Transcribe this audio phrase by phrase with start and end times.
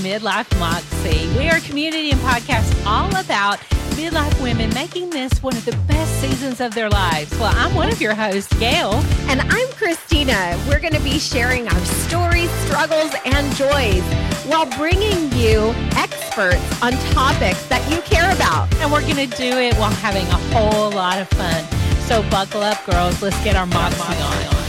[0.00, 1.28] Midlife Moxie.
[1.36, 3.58] We are a community and podcast all about
[3.90, 7.30] midlife women making this one of the best seasons of their lives.
[7.38, 8.94] Well, I'm one of your hosts, Gail.
[9.28, 10.58] And I'm Christina.
[10.66, 14.02] We're going to be sharing our stories, struggles, and joys
[14.46, 18.72] while bringing you experts on topics that you care about.
[18.76, 21.64] And we're going to do it while having a whole lot of fun.
[22.08, 23.20] So buckle up, girls.
[23.20, 24.59] Let's get our moxie on.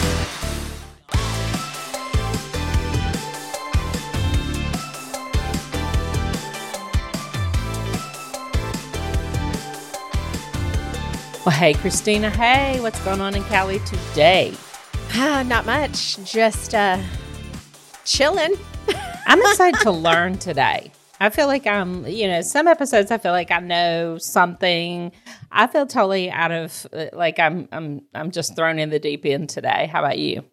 [11.44, 12.30] Well, hey, Christina.
[12.30, 14.54] Hey, what's going on in Cali today?
[15.14, 16.24] Ah, not much.
[16.24, 17.02] Just uh,
[18.06, 18.54] chilling.
[19.26, 20.92] I'm excited to learn today.
[21.20, 25.12] I feel like I'm, you know, some episodes I feel like I know something.
[25.52, 29.50] I feel totally out of like I'm I'm I'm just thrown in the deep end
[29.50, 29.90] today.
[29.92, 30.46] How about you?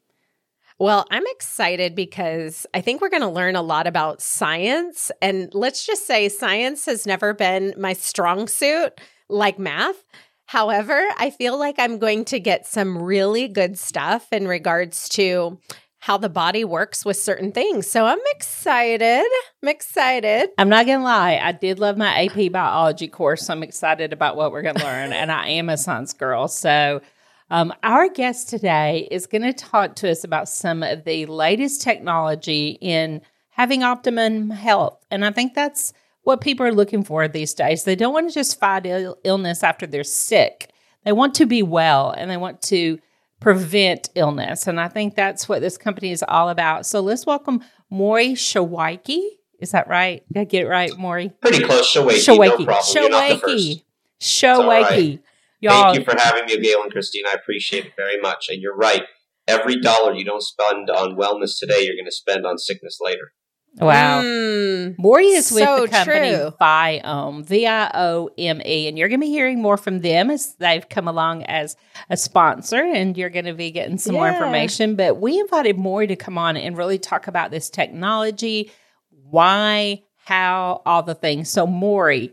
[0.79, 5.53] Well, I'm excited because I think we're going to learn a lot about science and
[5.53, 10.03] let's just say science has never been my strong suit like math.
[10.49, 15.61] However, I feel like I'm going to get some really good stuff in regards to
[15.99, 17.87] how the body works with certain things.
[17.87, 19.29] So I'm excited.
[19.63, 20.49] I'm excited.
[20.57, 21.39] I'm not going to lie.
[21.43, 23.43] I did love my AP biology course.
[23.43, 25.13] So I'm excited about what we're going to learn.
[25.13, 26.49] and I am a science girl.
[26.49, 27.03] So
[27.51, 31.83] um, our guest today is going to talk to us about some of the latest
[31.83, 35.05] technology in having optimum health.
[35.11, 35.93] And I think that's
[36.29, 37.85] what people are looking for these days.
[37.85, 40.71] They don't want to just fight Ill- illness after they're sick.
[41.07, 42.99] They want to be well and they want to
[43.41, 44.67] prevent illness.
[44.67, 46.85] And I think that's what this company is all about.
[46.85, 49.23] So let's welcome Maury Shawaiki.
[49.59, 50.23] Is that right?
[50.31, 51.31] Did I get it right, Maury?
[51.41, 51.91] Pretty close.
[51.91, 52.27] Shawaiki.
[52.27, 52.67] Shawaiki.
[52.67, 53.85] No Shawaiki.
[54.21, 55.21] Shawaiki.
[55.61, 55.95] Y'all.
[55.95, 57.25] Thank you for having me, Gail and Christine.
[57.27, 58.51] I appreciate it very much.
[58.51, 59.05] And you're right.
[59.47, 63.33] Every dollar you don't spend on wellness today, you're going to spend on sickness later.
[63.81, 64.23] Wow.
[64.23, 66.53] Mm, Maury is with so the company true.
[66.61, 70.31] Viome, V I O M E, and you're going to be hearing more from them
[70.31, 71.77] as they've come along as
[72.11, 74.21] a sponsor, and you're going to be getting some yeah.
[74.21, 74.97] more information.
[74.97, 78.73] But we invited Maury to come on and really talk about this technology,
[79.11, 81.49] why, how, all the things.
[81.49, 82.33] So, Maury,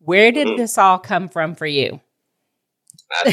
[0.00, 0.56] where did mm-hmm.
[0.56, 2.00] this all come from for you?
[3.24, 3.32] Uh,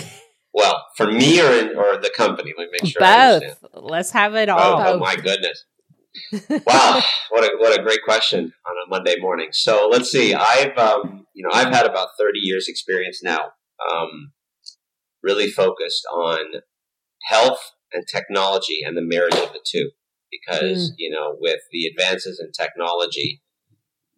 [0.54, 2.54] well, for me or or the company?
[2.56, 3.02] Let me make sure.
[3.02, 3.66] Both.
[3.74, 4.60] Let's have it all.
[4.60, 5.66] Oh, oh my goodness
[6.66, 9.50] wow, what a what a great question on a Monday morning.
[9.52, 10.34] So let's see.
[10.34, 13.52] I've um, you know I've had about thirty years experience now,
[13.92, 14.32] um,
[15.22, 16.62] really focused on
[17.24, 17.60] health
[17.92, 19.92] and technology and the marriage of the two.
[20.32, 20.96] Because mm.
[20.98, 23.42] you know, with the advances in technology,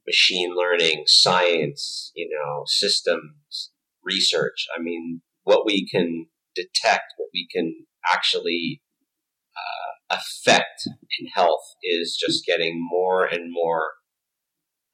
[0.06, 3.72] machine learning, science, you know, systems,
[4.04, 4.68] research.
[4.78, 8.82] I mean, what we can detect, what we can actually
[9.56, 10.88] uh, effect
[11.20, 13.94] in health is just getting more and more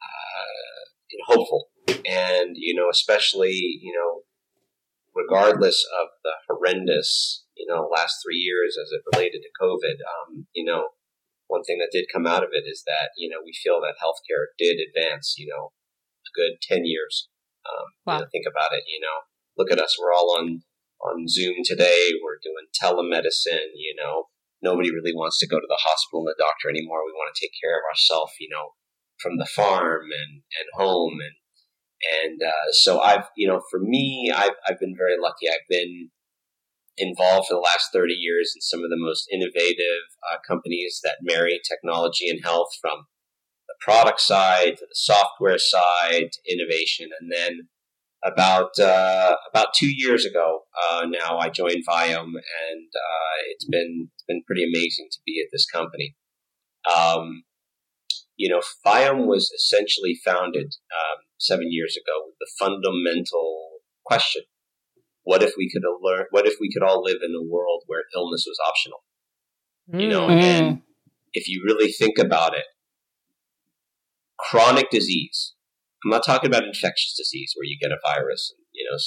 [0.02, 1.68] uh, hopeful.
[1.88, 4.22] And, you know, especially, you know,
[5.14, 10.48] regardless of the horrendous, you know, last three years as it related to COVID, um,
[10.54, 10.90] you know,
[11.48, 14.00] one thing that did come out of it is that, you know, we feel that
[14.00, 15.72] healthcare did advance, you know,
[16.24, 17.28] a good 10 years.
[17.68, 18.16] Um, wow.
[18.16, 19.98] You know, think about it, you know, look at us.
[20.00, 20.64] We're all on,
[21.04, 22.12] on Zoom today.
[22.24, 26.42] We're doing telemedicine, you know, nobody really wants to go to the hospital and the
[26.42, 27.06] doctor anymore.
[27.06, 28.78] We want to take care of ourselves, you know,
[29.20, 31.20] from the farm and, and home.
[31.22, 31.36] And,
[32.24, 35.50] and, uh, so I've, you know, for me, I've, I've been very lucky.
[35.50, 36.10] I've been
[36.98, 41.18] involved for the last 30 years in some of the most innovative uh, companies that
[41.22, 43.06] marry technology and health from
[43.68, 47.10] the product side to the software side to innovation.
[47.20, 47.70] And then
[48.24, 54.09] about uh, about two years ago uh, now I joined Viome, and uh, it's been
[54.14, 56.16] it's been pretty amazing to be at this company.
[56.90, 57.44] Um,
[58.38, 64.44] you know, Viome was essentially founded um, seven years ago with the fundamental question:
[65.24, 66.26] What if we could learn?
[66.31, 69.04] What if we could all live in a world where illness was optional?
[69.94, 70.42] You know, mm.
[70.42, 70.81] and
[71.34, 72.63] if you really think about it,
[74.38, 75.54] chronic disease
[76.03, 78.98] I'm not talking about infectious disease where you get a virus and, you know,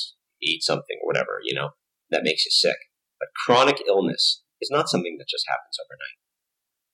[0.42, 1.70] eat something or whatever, you know,
[2.10, 2.76] that makes you sick.
[3.18, 6.18] But chronic illness is not something that just happens overnight.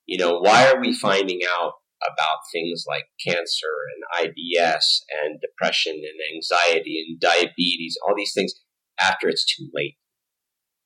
[0.06, 5.94] You know, why are we finding out about things like cancer and IBS and depression
[5.94, 8.54] and anxiety and diabetes, all these things
[9.00, 9.96] after it's too late?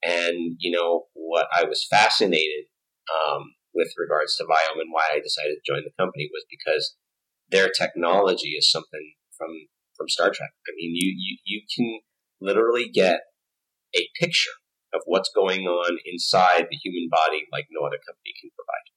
[0.03, 2.67] And, you know, what I was fascinated
[3.09, 6.97] um, with regards to Viome and why I decided to join the company was because
[7.51, 9.49] their technology is something from
[9.97, 10.51] from Star Trek.
[10.67, 12.01] I mean, you you, you can
[12.41, 13.21] literally get
[13.97, 14.51] a picture
[14.93, 18.91] of what's going on inside the human body like no other company can provide.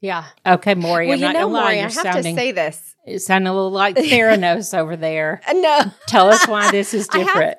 [0.00, 0.24] Yeah.
[0.54, 1.06] Okay, Maury.
[1.06, 1.52] Well, I'm you not know, gonna.
[1.60, 2.96] Maury, I You're have sounding, to say this.
[3.06, 5.40] it sounded a little like Theranos over there.
[5.46, 5.80] Uh, No.
[6.08, 7.58] Tell us why this is I have- different.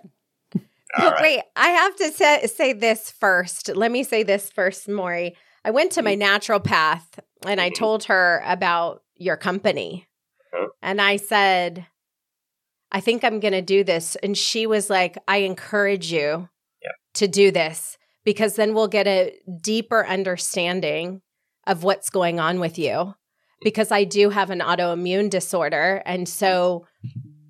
[0.99, 1.21] Right.
[1.21, 3.75] wait, I have to say, say this first.
[3.75, 5.35] Let me say this first, Maury.
[5.65, 7.05] I went to my naturopath
[7.47, 7.75] and I Mhm.
[7.75, 10.07] told her about your company.
[10.53, 10.67] Uh-huh.
[10.81, 11.87] And I said,
[12.91, 14.15] I think I'm going to do this.
[14.21, 16.49] And she was like, I encourage you
[16.83, 16.91] Yeah.
[17.15, 21.21] to do this because then we'll get a deeper understanding
[21.65, 23.15] of what's going on with you.
[23.63, 26.03] Because I do have an autoimmune disorder.
[26.05, 26.85] And so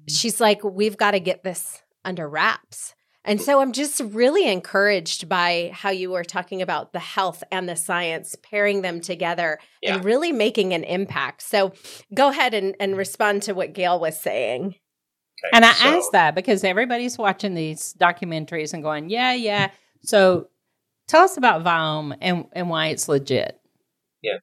[0.07, 2.93] she's like, we've got to get this under wraps.
[3.25, 7.69] And so I'm just really encouraged by how you were talking about the health and
[7.69, 9.95] the science, pairing them together Yeah.
[9.95, 11.41] and really making an impact.
[11.41, 11.71] So
[12.13, 14.65] go ahead and, and respond to what Gail was saying.
[14.65, 19.71] Okay, And I so- asked that because everybody's watching these documentaries and going, yeah, yeah.
[20.01, 20.49] So
[21.07, 23.57] tell us about Viome and, and why it's legit.
[24.21, 24.39] Yeah.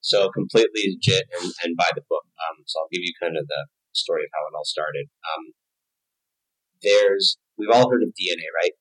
[0.00, 2.24] So completely legit and, and by the book.
[2.48, 5.06] Um, so I'll give you kind of the story of how it all started.
[5.36, 5.52] Um,
[6.82, 8.72] there's we've all heard of DNA, right?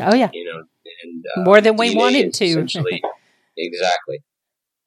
[0.00, 0.30] Oh, yeah.
[0.32, 0.62] You know,
[1.02, 2.44] and uh, More than we DNA wanted to.
[2.44, 3.02] Essentially,
[3.56, 4.22] exactly.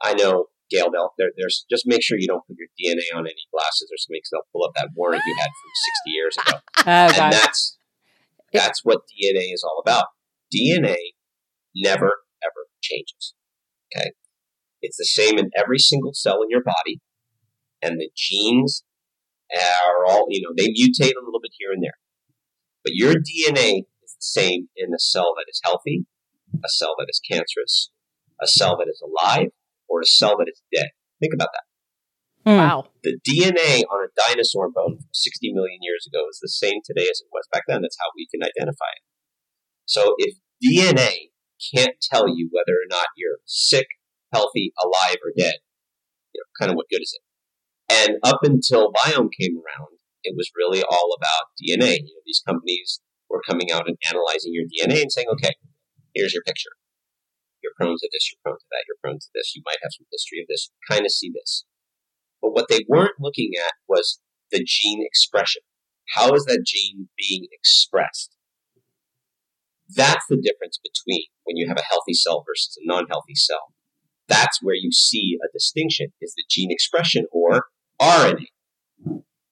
[0.01, 0.89] I know, Gail.
[0.91, 3.97] They'll, there, there's just make sure you don't put your DNA on any glasses or
[3.97, 6.57] something, because they'll pull up that warrant you had from 60 years ago.
[6.83, 7.33] Oh, and God.
[7.33, 7.77] that's
[8.51, 10.05] that's what DNA is all about.
[10.51, 10.97] DNA
[11.75, 13.35] never ever changes.
[13.95, 14.13] Okay,
[14.81, 16.99] it's the same in every single cell in your body,
[17.83, 18.83] and the genes
[19.53, 21.99] are all you know they mutate a little bit here and there,
[22.83, 26.05] but your DNA is the same in a cell that is healthy,
[26.53, 27.91] a cell that is cancerous,
[28.41, 29.49] a cell that is alive,
[29.87, 30.89] or a cell that is dead.
[31.19, 31.63] Think about that
[32.45, 32.57] Mm.
[32.57, 32.89] Wow.
[33.03, 37.05] the DNA on a dinosaur bone from 60 million years ago is the same today
[37.05, 37.81] as it was back then.
[37.81, 39.03] That's how we can identify it.
[39.85, 41.29] So if DNA
[41.73, 43.85] can't tell you whether or not you're sick,
[44.33, 45.61] healthy, alive, or dead,
[46.33, 47.23] you know, kind of what good is it?
[47.93, 51.97] And up until Viome came around, it was really all about DNA.
[52.01, 55.55] You know, these companies were coming out and analyzing your DNA and saying, okay,
[56.13, 56.71] here's your picture.
[57.63, 59.93] You're prone to this, you're prone to that, you're prone to this, you might have
[59.95, 61.65] some history of this, kind of see this.
[62.41, 64.19] But what they weren't looking at was
[64.51, 65.61] the gene expression.
[66.15, 68.35] How is that gene being expressed?
[69.93, 73.73] That's the difference between when you have a healthy cell versus a non-healthy cell.
[74.27, 77.65] That's where you see a distinction is the gene expression or
[78.01, 78.45] RNA.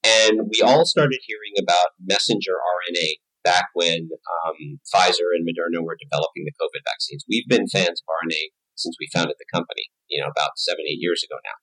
[0.04, 5.98] And we all started hearing about messenger RNA back when um, Pfizer and Moderna were
[6.00, 7.26] developing the COVID vaccines.
[7.28, 11.00] We've been fans of RNA since we founded the company, you know, about seven, eight
[11.00, 11.58] years ago now.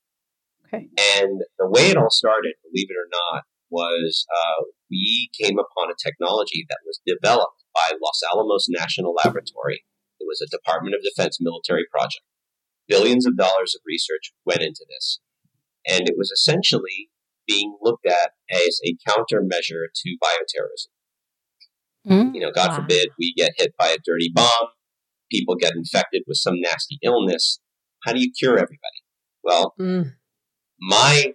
[0.67, 0.87] Okay.
[1.17, 5.91] And the way it all started, believe it or not, was uh, we came upon
[5.91, 9.83] a technology that was developed by Los Alamos National Laboratory.
[10.19, 12.23] It was a Department of Defense military project.
[12.87, 15.19] Billions of dollars of research went into this.
[15.87, 17.09] And it was essentially
[17.47, 20.91] being looked at as a countermeasure to bioterrorism.
[22.07, 22.35] Mm.
[22.35, 22.75] You know, God Wow.
[22.77, 24.67] forbid we get hit by a dirty bomb,
[25.31, 27.59] people get infected with some nasty illness.
[28.05, 29.01] How do you cure everybody?
[29.43, 30.15] Well, Mm.
[30.79, 31.33] my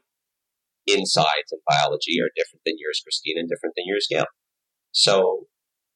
[0.87, 4.27] insides in biology are different than yours, Christine, and different than yours, Gail.
[4.93, 5.49] So,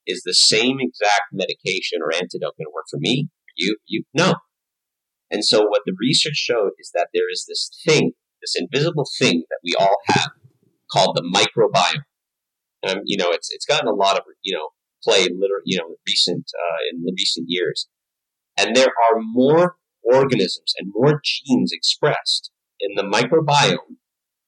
[0.06, 3.28] is the same exact medication or antidote going to work for me?
[3.46, 3.76] For you?
[3.86, 4.04] You?
[4.14, 4.34] No.
[5.30, 8.12] And so, what the research showed is that there is this thing,
[8.46, 10.30] this invisible thing that we all have
[10.92, 12.02] called the microbiome.
[12.88, 14.68] Um, you know, it's it's gotten a lot of you know
[15.02, 17.88] play, liter- you know, recent uh, in recent years,
[18.56, 23.96] and there are more organisms and more genes expressed in the microbiome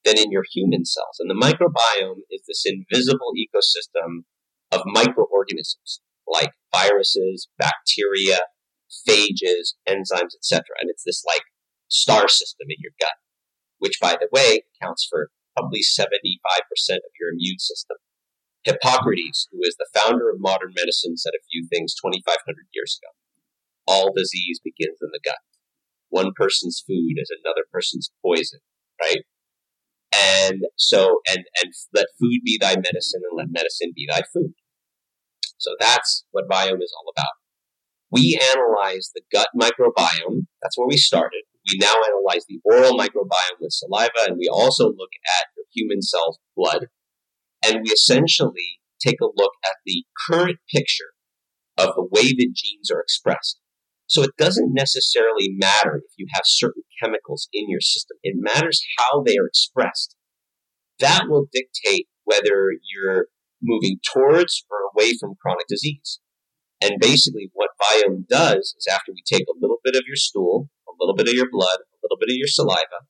[0.05, 1.19] than in your human cells.
[1.19, 4.23] And the microbiome is this invisible ecosystem
[4.71, 8.38] of microorganisms like viruses, bacteria,
[9.09, 10.62] phages, enzymes, etc.
[10.81, 11.43] And it's this like
[11.88, 13.17] star system in your gut,
[13.78, 17.97] which by the way accounts for probably 75% of your immune system.
[18.64, 22.44] Hippocrates, who is the founder of modern medicine, said a few things 2,500
[22.75, 23.11] years ago.
[23.87, 25.38] All disease begins in the gut.
[26.11, 28.61] One person's food is another person's poison,
[29.00, 29.23] right?
[30.12, 34.52] And so, and, and let food be thy medicine and let medicine be thy food.
[35.58, 37.35] So that's what Viome is all about.
[38.11, 40.47] We analyze the gut microbiome.
[40.62, 41.42] That's where we started.
[41.67, 45.11] We now analyze the oral microbiome with saliva, and we also look
[45.41, 46.87] at your human cells' blood.
[47.67, 51.12] And we essentially take a look at the current picture
[51.77, 53.61] of the way the genes are expressed.
[54.07, 58.17] So it doesn't necessarily matter if you have certain chemicals in your system.
[58.23, 60.17] It matters how they are expressed.
[60.99, 63.27] That will dictate whether you're
[63.62, 66.21] moving towards or away from chronic disease.
[66.81, 70.69] And basically what Viome does is after we take a little bit of your stool,
[70.99, 73.07] a little bit of your blood, a little bit of your saliva,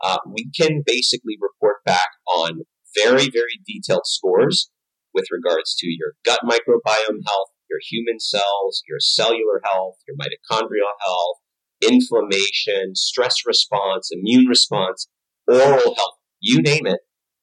[0.00, 2.62] uh, we can basically report back on
[2.96, 4.70] very, very detailed scores
[5.12, 10.94] with regards to your gut microbiome health, your human cells, your cellular health, your mitochondrial
[11.04, 11.36] health,
[11.82, 15.08] inflammation, stress response, immune response,
[15.46, 17.00] oral health, you name it,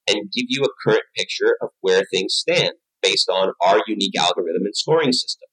[0.07, 2.71] and give you a current picture of where things stand
[3.01, 5.47] based on our unique algorithm and scoring system.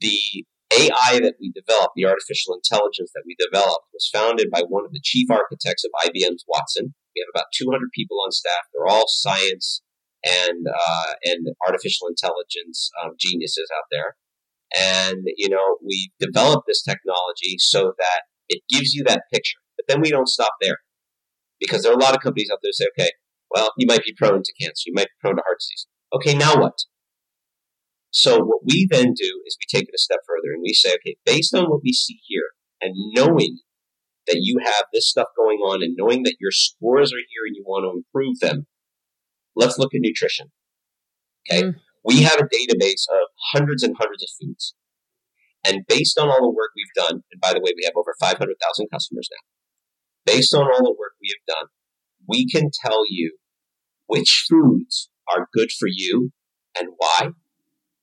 [0.00, 0.44] The
[0.78, 4.92] AI that we developed, the artificial intelligence that we developed, was founded by one of
[4.92, 6.94] the chief architects of IBM's Watson.
[7.14, 8.68] We have about 200 people on staff.
[8.72, 9.82] They're all science
[10.24, 14.16] and uh, and artificial intelligence um, geniuses out there.
[14.74, 19.58] And you know, we developed this technology so that it gives you that picture.
[19.76, 20.78] But then we don't stop there
[21.60, 23.10] because there are a lot of companies out there say, okay,
[23.50, 25.86] well, you might be prone to cancer, you might be prone to heart disease.
[26.14, 26.74] Okay, now what?
[28.12, 30.90] So what we then do is we take it a step further and we say,
[30.94, 32.50] okay, based on what we see here
[32.80, 33.58] and knowing
[34.26, 37.56] that you have this stuff going on and knowing that your scores are here and
[37.56, 38.66] you want to improve them,
[39.56, 40.52] let's look at nutrition.
[41.50, 41.62] Okay.
[41.62, 41.74] Mm.
[42.04, 44.74] We have a database of hundreds and hundreds of foods.
[45.64, 48.14] And based on all the work we've done, and by the way, we have over
[48.20, 50.34] 500,000 customers now.
[50.34, 51.68] Based on all the work we have done,
[52.28, 53.38] we can tell you
[54.06, 56.32] which foods are good for you
[56.78, 57.30] and why,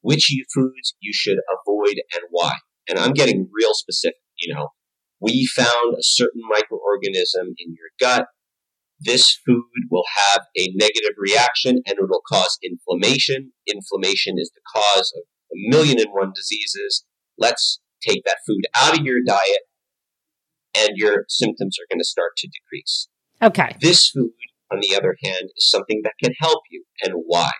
[0.01, 2.53] which foods you should avoid and why.
[2.87, 4.69] And I'm getting real specific, you know.
[5.21, 8.27] We found a certain microorganism in your gut.
[9.01, 13.51] This food will have a negative reaction and it will cause inflammation.
[13.67, 17.05] Inflammation is the cause of a million and one diseases.
[17.37, 19.59] Let's take that food out of your diet
[20.75, 23.07] and your symptoms are going to start to decrease.
[23.41, 23.75] Okay.
[23.81, 24.31] This food,
[24.71, 27.51] on the other hand, is something that can help you and why.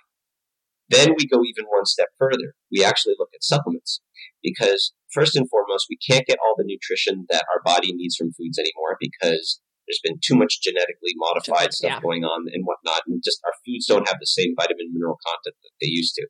[0.89, 2.58] Then we go even one step further.
[2.72, 4.01] We actually look at supplements
[4.41, 8.34] because first and foremost, we can't get all the nutrition that our body needs from
[8.34, 12.01] foods anymore because there's been too much genetically modified stuff yeah.
[12.01, 13.03] going on and whatnot.
[13.08, 16.27] And just our foods don't have the same vitamin mineral content that they used to.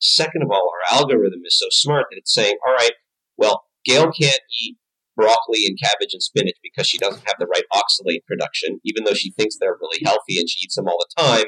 [0.00, 2.94] Second of all, our algorithm is so smart that it's saying, all right,
[3.36, 4.76] well, Gail can't eat
[5.16, 9.14] broccoli and cabbage and spinach because she doesn't have the right oxalate production, even though
[9.14, 11.46] she thinks they're really healthy and she eats them all the time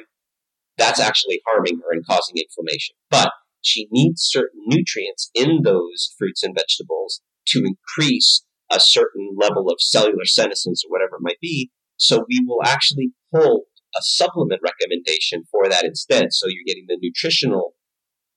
[0.79, 2.97] that's actually harming her and causing inflammation.
[3.11, 9.69] But she needs certain nutrients in those fruits and vegetables to increase a certain level
[9.69, 11.71] of cellular senescence or whatever it might be.
[11.97, 13.65] So we will actually pull
[13.97, 16.29] a supplement recommendation for that instead.
[16.33, 17.75] So you're getting the nutritional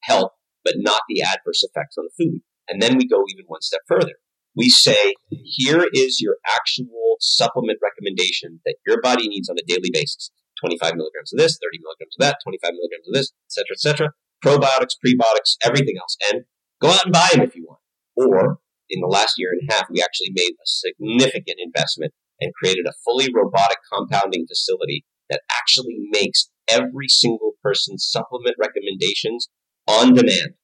[0.03, 2.41] help, but not the adverse effects on the food.
[2.67, 4.13] And then we go even one step further.
[4.55, 9.89] We say, here is your actual supplement recommendation that your body needs on a daily
[9.91, 10.31] basis.
[10.65, 14.09] 25 milligrams of this, 30 milligrams of that, 25 milligrams of this, etc., etc.
[14.41, 16.17] Probiotics, prebiotics, everything else.
[16.31, 16.45] And
[16.81, 17.81] go out and buy them if you want.
[18.17, 18.57] Or
[18.89, 22.85] in the last year and a half, we actually made a significant investment and created
[22.87, 29.49] a fully robotic compounding facility that actually makes every single person's supplement recommendations
[29.87, 30.57] on demand,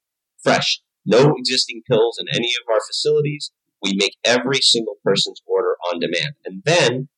[0.44, 0.82] fresh.
[1.06, 3.52] No existing pills in any of our facilities.
[3.82, 6.36] We make every single person's order on demand.
[6.46, 7.10] And then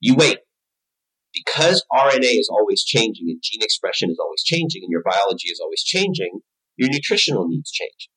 [0.00, 0.40] you wait
[1.34, 5.60] because RNA is always changing and gene expression is always changing and your biology is
[5.60, 6.40] always changing,
[6.76, 8.08] your nutritional needs change.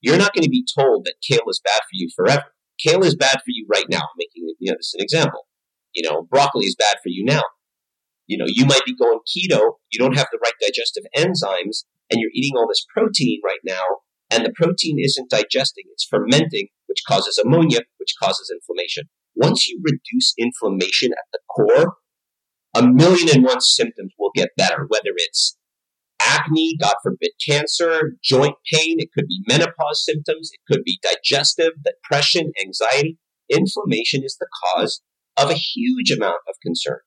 [0.00, 2.44] You're not going to be told that kale is bad for you forever.
[2.78, 3.98] Kale is bad for you right now.
[4.00, 5.46] I'm making you know, this an example.
[5.94, 7.42] You know, broccoli is bad for you now.
[8.26, 9.72] You know, you might be going keto.
[9.90, 13.84] You don't have the right digestive enzymes and you're eating all this protein right now
[14.30, 15.84] and the protein isn't digesting.
[15.92, 19.04] It's fermenting, which causes ammonia, which causes inflammation.
[19.34, 21.94] Once you reduce inflammation at the core
[22.76, 25.56] a million and one symptoms will get better, whether it's
[26.20, 31.72] acne, God forbid, cancer, joint pain, it could be menopause symptoms, it could be digestive,
[31.84, 33.18] depression, anxiety.
[33.50, 35.02] Inflammation is the cause
[35.36, 36.98] of a huge amount of concern.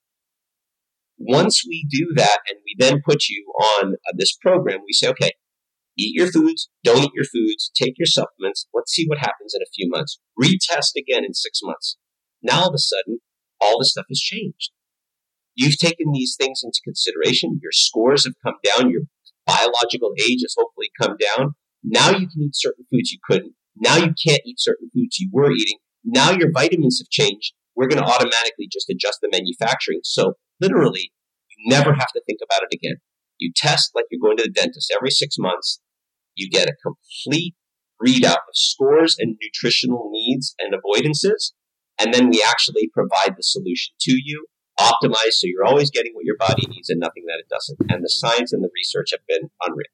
[1.18, 3.46] Once we do that and we then put you
[3.82, 5.32] on uh, this program, we say, okay,
[5.98, 9.62] eat your foods, don't eat your foods, take your supplements, let's see what happens in
[9.62, 10.20] a few months.
[10.42, 11.98] Retest again in six months.
[12.42, 13.20] Now all of a sudden,
[13.60, 14.72] all the stuff has changed.
[15.60, 17.60] You've taken these things into consideration.
[17.62, 18.90] Your scores have come down.
[18.90, 19.02] Your
[19.46, 21.56] biological age has hopefully come down.
[21.84, 23.56] Now you can eat certain foods you couldn't.
[23.76, 25.80] Now you can't eat certain foods you were eating.
[26.06, 27.52] Now your vitamins have changed.
[27.76, 30.00] We're going to automatically just adjust the manufacturing.
[30.06, 31.12] So literally,
[31.50, 32.96] you never have to think about it again.
[33.38, 35.82] You test like you're going to the dentist every six months.
[36.36, 37.56] You get a complete
[38.02, 41.52] readout of scores and nutritional needs and avoidances.
[42.00, 44.46] And then we actually provide the solution to you
[44.80, 47.92] optimized so you're always getting what your body needs and nothing that it doesn't.
[47.92, 49.86] And the science and the research have been unreal.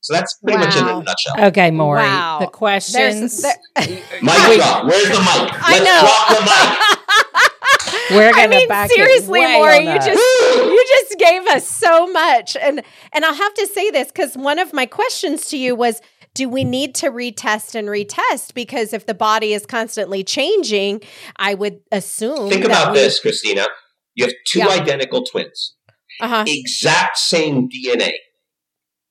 [0.00, 0.64] So that's pretty wow.
[0.64, 1.46] much in a nutshell.
[1.46, 2.02] Okay, Maury.
[2.02, 2.38] Wow.
[2.40, 3.40] The questions.
[3.40, 4.84] There, mic drop.
[4.84, 5.52] Where's the mic?
[5.52, 6.00] Let's I know.
[6.00, 6.98] drop the mic.
[8.10, 10.04] We're gonna I mean, back it seriously, way Maury, you up.
[10.04, 10.18] just
[10.56, 14.58] you just gave us so much, and and I'll have to say this because one
[14.58, 16.00] of my questions to you was,
[16.34, 18.54] do we need to retest and retest?
[18.54, 21.00] Because if the body is constantly changing,
[21.36, 22.50] I would assume.
[22.50, 23.66] Think that about we- this, Christina.
[24.14, 24.68] You have two Yeah.
[24.68, 25.74] identical twins,
[26.20, 26.44] Uh-huh.
[26.46, 28.12] exact same DNA,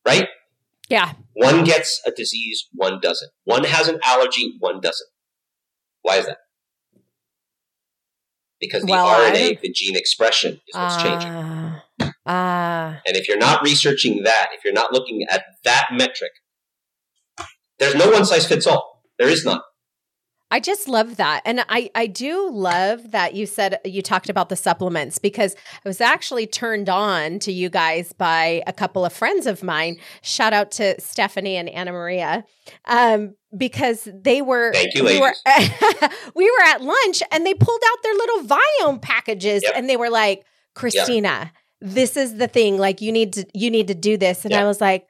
[0.05, 0.27] right?
[0.89, 1.13] Yeah.
[1.33, 3.31] One gets a disease, one doesn't.
[3.45, 5.09] One has an allergy, one doesn't.
[6.01, 6.37] Why is that?
[8.59, 11.31] Because the Well, RNA, the gene expression, is what's changing.
[11.31, 11.83] Ah.
[12.27, 13.01] Ah.
[13.07, 16.31] And if you're not researching that, if you're not looking at that metric,
[17.79, 19.03] there's no one size fits all.
[19.17, 19.61] There is none.
[20.51, 21.41] I just love that.
[21.45, 25.87] And I, I do love that you said you talked about the supplements because I
[25.89, 29.97] was actually turned on to you guys by a couple of friends of mine.
[30.21, 32.43] Shout out to Stephanie and Anna Maria.
[32.85, 35.33] Um, because they were Thank you, we were,
[36.35, 39.73] we were at lunch and they pulled out their little Viome packages Yep.
[39.75, 42.77] and they were like, Christina, this is the thing.
[42.77, 44.45] Like you need to you need to do this.
[44.45, 45.07] And I was like,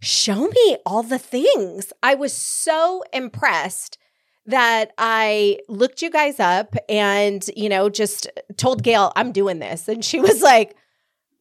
[0.00, 1.92] show me all the things.
[2.02, 3.98] I was so impressed
[4.46, 9.88] that I looked you guys up and, you know, just told Gail, I'm doing this.
[9.88, 10.76] And she was like,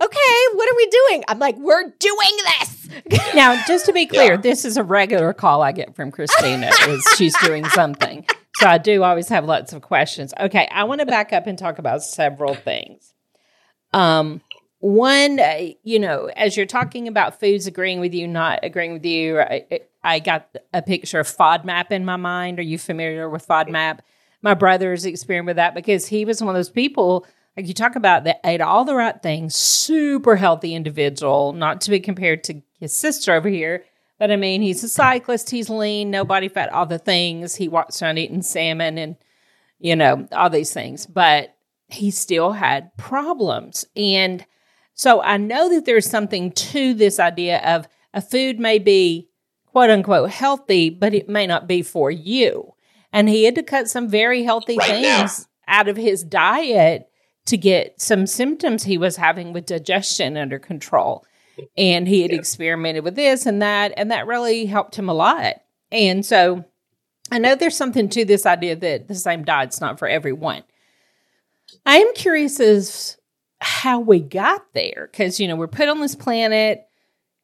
[0.01, 1.23] okay, what are we doing?
[1.27, 2.79] I'm like, we're doing this.
[3.35, 4.37] Now, just to be clear, Yeah.
[4.37, 6.69] this is a regular call I get from Christina.
[6.87, 8.23] is she's doing something,
[8.57, 10.31] so I do always have lots of questions.
[10.39, 13.13] Okay, I want to back up and talk about several things.
[13.93, 14.41] Um,
[14.79, 19.05] one, uh, you know, as you're talking about foods agreeing with you, not agreeing with
[19.05, 19.65] you, I,
[20.03, 22.59] I got a picture of FODMAP in my mind.
[22.59, 23.99] Are you familiar with FODMAP?
[24.41, 27.95] My brother's experienced with that because he was one of those people, like you talk
[27.95, 32.61] about, that ate all the right things, super healthy individual, not to be compared to
[32.79, 33.85] his sister over here.
[34.19, 37.55] But I mean, he's a cyclist, he's lean, no body fat, all the things.
[37.55, 39.15] He walks around eating salmon and,
[39.79, 41.05] you know, all these things.
[41.05, 41.55] But
[41.87, 43.85] he still had problems.
[43.95, 44.45] And
[44.93, 49.29] so I know that there's something to this idea of a food may be
[49.73, 52.73] quote unquote healthy, but it may not be for you.
[53.11, 55.17] And he had to cut some very healthy Right now.
[55.19, 57.09] things out of his diet
[57.47, 61.25] to get some symptoms he was having with digestion under control.
[61.77, 62.37] And he had Yeah.
[62.39, 65.55] experimented with this and that, and that really helped him a lot.
[65.91, 66.63] And so
[67.31, 70.63] I know there's something to this idea that the same diet's not for everyone.
[71.85, 73.17] I am curious as
[73.59, 76.85] how we got there because you know we're put on this planet,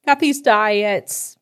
[0.05, 1.37] got these diets.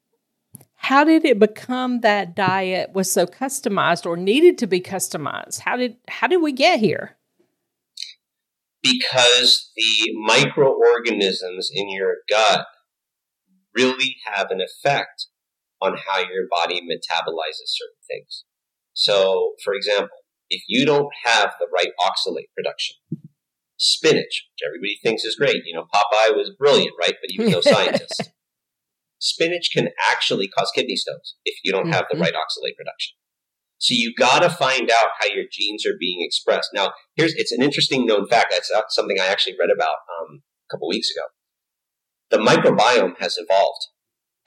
[0.77, 5.59] How did it become that diet was so customized or needed to be customized?
[5.59, 7.17] How did how did we get here?
[8.87, 12.65] because the microorganisms in your gut
[13.75, 15.27] really have an effect
[15.81, 18.43] on how your body metabolizes certain things.
[18.93, 20.17] So, for example,
[20.49, 22.95] if you don't have the right oxalate production,
[23.77, 27.13] spinach, which everybody thinks is great, you know, Popeye was brilliant, right?
[27.21, 28.31] But he was no scientist.
[29.19, 32.21] Spinach can actually cause kidney stones if you don't have the Mhm.
[32.21, 33.15] right oxalate production.
[33.79, 36.69] So you got to find out how your genes are being expressed.
[36.73, 38.51] Now, here's it's an interesting known fact.
[38.51, 41.25] That's something I actually read about um, a couple weeks ago.
[42.29, 43.87] The microbiome has evolved,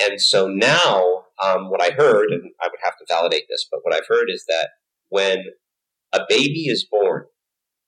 [0.01, 3.81] and so now um, what I heard, and I would have to validate this, but
[3.83, 4.71] what I've heard is that
[5.09, 5.45] when
[6.13, 7.27] a baby is born,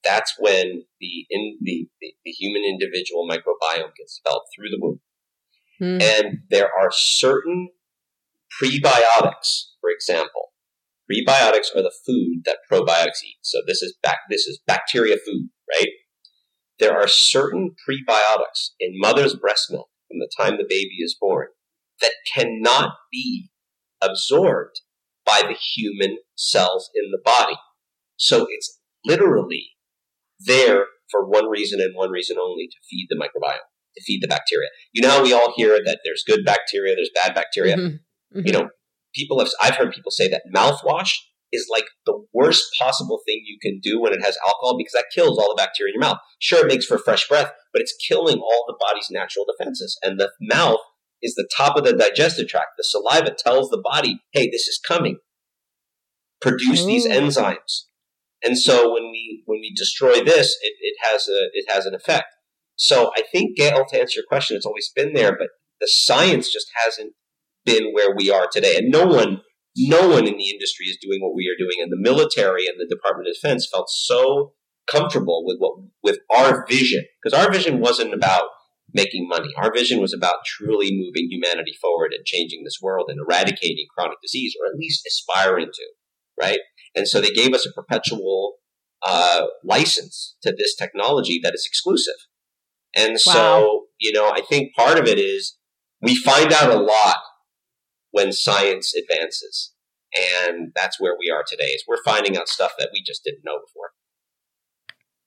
[0.05, 5.01] that's when the in the, the, the human individual microbiome gets developed through the womb.
[5.83, 5.99] Hmm.
[6.01, 7.71] And there are certain
[8.63, 10.53] prebiotics, for example.
[11.11, 13.39] Prebiotics are the food that probiotics eat.
[13.43, 15.89] So this is back this is bacteria food, right?
[16.79, 21.49] There are certain prebiotics in mother's breast milk from the time the baby is born
[22.01, 23.51] that cannot be
[24.01, 24.81] absorbed
[25.27, 27.57] by the human cells in the body.
[28.17, 29.71] So it's literally
[30.39, 33.59] there for one reason and one reason only to feed the microbiome,
[33.95, 34.69] to feed the bacteria.
[34.93, 37.77] You know, how we all hear that there's good bacteria, there's bad bacteria.
[37.77, 38.01] Mhm.
[38.35, 38.47] Mhm.
[38.47, 38.69] You know,
[39.15, 41.13] people have, I've heard people say that mouthwash
[41.53, 45.07] is like the worst possible thing you can do when it has alcohol because that
[45.15, 46.19] kills all the bacteria in your mouth.
[46.39, 49.99] Sure, it makes for fresh breath, but it's killing all the body's natural defenses.
[50.03, 50.81] And the mouth
[51.21, 52.71] is the top of the digestive tract.
[52.79, 55.19] The saliva tells the body, hey, this is coming.
[56.41, 57.85] Produce these enzymes.
[58.43, 61.95] And so when we when we destroy this, it, it has a it has an
[61.95, 62.27] effect.
[62.83, 66.53] So I think Gail, to answer your question, it's always been there, but the science
[66.53, 67.13] just hasn't
[67.65, 68.77] been where we are today.
[68.77, 69.43] And no one
[69.77, 71.81] no one in the industry is doing what we are doing.
[71.81, 74.55] And the military and the Department of Defense felt so
[74.91, 77.05] comfortable with what with our vision.
[77.23, 78.49] Because our vision wasn't about
[78.93, 79.51] making money.
[79.57, 84.19] Our vision was about truly moving humanity forward and changing this world and eradicating chronic
[84.21, 85.83] disease, or at least aspiring to,
[86.39, 86.59] right?
[86.97, 88.55] And so they gave us a perpetual
[89.07, 92.17] uh, license to this technology that is exclusive.
[92.95, 95.57] And so, you know, I think part of it is
[96.01, 97.17] we find out a lot
[98.11, 99.73] when science advances.
[100.37, 103.45] And that's where we are today is we're finding out stuff that we just didn't
[103.45, 103.91] know before.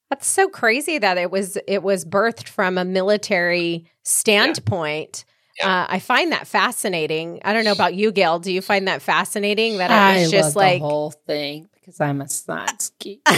[0.09, 5.25] That's so crazy that it was it was birthed from a military standpoint.
[5.59, 5.81] Yeah.
[5.81, 7.41] Uh, I find that fascinating.
[7.43, 8.39] I don't know about you, Gail.
[8.39, 9.77] Do you find that fascinating?
[9.79, 13.25] That it I was just love like the whole thing because I'm a science geek.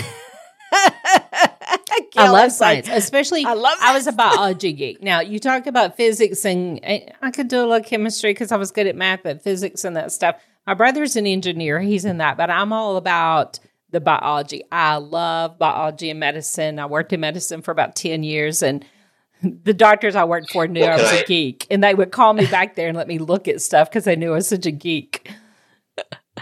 [1.98, 4.18] I I love science, especially I love I was a that.
[4.36, 5.02] biology geek.
[5.02, 8.58] Now you talk about physics, and I I could do a little chemistry because I
[8.58, 10.42] was good at math, but physics and that stuff.
[10.66, 13.60] My brother's an engineer; he's in that, but I'm all about
[13.92, 14.64] the biology.
[14.72, 16.80] I love biology and medicine.
[16.80, 18.86] I worked in medicine for about ten years, and
[19.42, 22.34] the doctors I worked for knew Well, I was a geek, and they would call
[22.34, 24.66] me back there and let me look at stuff because they knew I was such
[24.66, 25.32] a geek.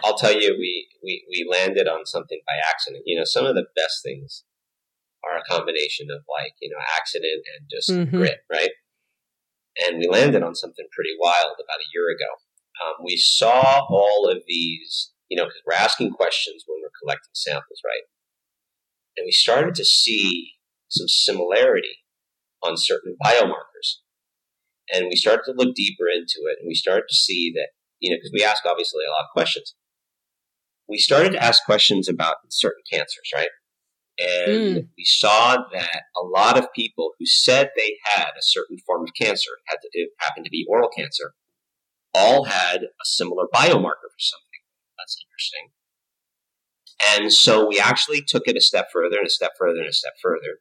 [0.03, 3.03] I'll tell you, we, we, we landed on something by accident.
[3.05, 4.43] You know, some of the best things
[5.25, 8.11] are a combination of like, you know, accident and just Mhm.
[8.11, 8.71] grit, right?
[9.77, 12.31] And we landed on something pretty wild about a year ago.
[12.83, 17.33] Um, we saw all of these, you know, because we're asking questions when we're collecting
[17.33, 18.03] samples, right?
[19.17, 20.53] And we started to see
[20.89, 22.03] some similarity
[22.61, 23.99] on certain biomarkers.
[24.91, 28.11] And we started to look deeper into it, and we started to see that, you
[28.11, 29.75] know, because we ask obviously a lot of questions.
[30.87, 33.49] We started to ask questions about certain cancers, right?
[34.17, 34.79] And hmm.
[34.97, 39.09] we saw that a lot of people who said they had a certain form of
[39.19, 41.33] cancer, had to, it happened to be oral cancer,
[42.13, 44.61] all had a similar biomarker for something.
[44.97, 45.71] That's interesting.
[47.13, 49.93] And so we actually took it a step further and a step further and a
[49.93, 50.59] step further.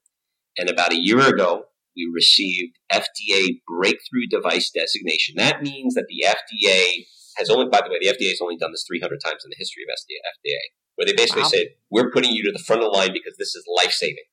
[0.58, 5.36] And about a year ago, we received FDA breakthrough device designation.
[5.36, 8.72] That means that the FDA has only, by the way, the FDA has only done
[8.72, 10.58] this 300 times in the history of FDA,
[10.96, 11.48] where they basically Wow.
[11.48, 14.24] say, we're putting you to the front of the line because this is life saving.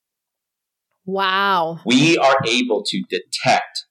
[1.06, 1.80] Wow.
[1.86, 3.86] We are able to detect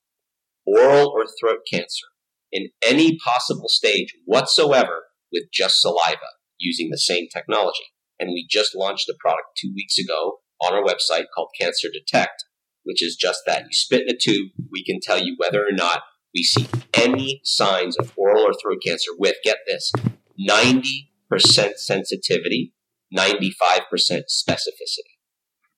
[0.67, 2.07] oral or throat cancer
[2.53, 6.19] in any possible stage whatsoever with just saliva
[6.59, 7.85] using the same technology.
[8.19, 12.45] And we just launched a product two weeks ago on our website called Cancer Detect,
[12.85, 13.63] which is just that.
[13.63, 16.03] You spit in a tube, we can tell you whether or not
[16.35, 19.91] we see any signs of oral or throat cancer with, get this,
[20.49, 22.73] 90% sensitivity,
[23.17, 23.41] 95%
[23.99, 25.17] specificity.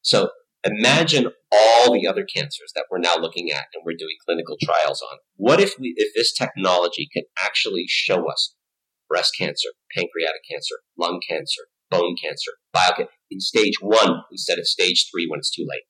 [0.03, 0.31] So
[0.65, 5.03] imagine all the other cancers that we're now looking at and we're doing clinical trials
[5.03, 5.19] on.
[5.37, 8.55] What if we, if this technology could actually show us
[9.09, 14.67] breast cancer, pancreatic cancer, lung cancer, bone cancer, bile cancer in stage one instead of
[14.67, 15.83] stage three when it's too late?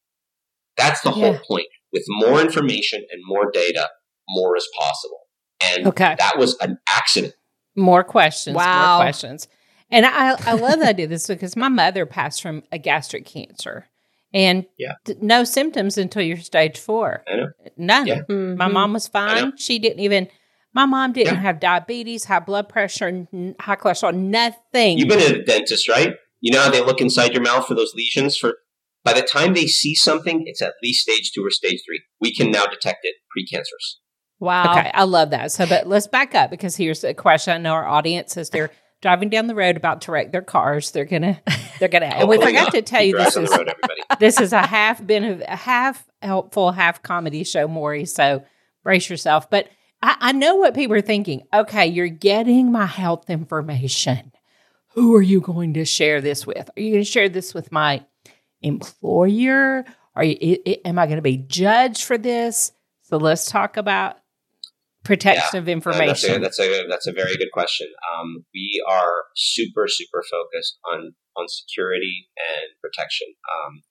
[0.76, 1.66] That's the whole point.
[1.92, 3.90] With more information and more data,
[4.28, 5.18] more is possible.
[5.62, 6.16] And Okay.
[6.18, 7.34] that was an accident.
[7.76, 8.56] More questions.
[8.56, 8.96] Wow.
[8.96, 9.48] More questions.
[9.90, 13.26] And I, I love that I did this because my mother passed from a gastric
[13.26, 13.86] cancer
[14.32, 14.94] and Yeah.
[15.04, 17.22] d- no symptoms until you're stage four.
[17.28, 17.46] I know.
[17.76, 18.06] None.
[18.06, 18.20] Yeah.
[18.28, 18.34] My
[18.68, 18.72] Mhm.
[18.72, 19.56] mom was fine.
[19.58, 20.28] She didn't even,
[20.74, 21.40] my mom didn't Yeah.
[21.40, 24.98] have diabetes, high blood pressure, n- high cholesterol, nothing.
[24.98, 26.14] You've been to the dentist, right?
[26.40, 28.54] You know how they look inside your mouth for those lesions for
[29.04, 32.00] by the time they see something, it's at least stage two or stage three.
[32.20, 33.96] We can now detect it precancerous.
[34.42, 34.76] Wow.
[34.76, 35.52] Okay, I love that.
[35.52, 37.54] So, but let's back up because here's a question.
[37.54, 40.90] I know our audience is they're driving down the road about to wreck their cars.
[40.90, 41.40] They're gonna,
[41.78, 42.06] they're gonna.
[42.06, 43.72] and we forgot to tell you this is road,
[44.18, 48.04] this is a half been a half helpful, half comedy show, Maury.
[48.04, 48.44] So
[48.82, 49.48] brace yourself.
[49.48, 49.68] But
[50.02, 51.44] I, I know what people are thinking.
[51.54, 54.32] Okay, you're getting my health information.
[54.94, 56.68] Who are you going to share this with?
[56.76, 58.04] Are you going to share this with my
[58.60, 59.84] employer?
[60.14, 60.36] Are you?
[60.42, 62.72] i- i- am I going to be judged for this?
[63.02, 64.16] So let's talk about
[65.04, 66.42] protection of Uh, That's a, information.
[66.42, 67.88] that's a that's a very good question.
[68.14, 73.28] Um, we are super super focused on on security and protection.
[73.52, 73.82] Um,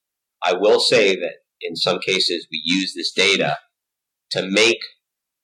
[0.44, 3.58] I will say that in some cases we use this data
[4.32, 4.80] to make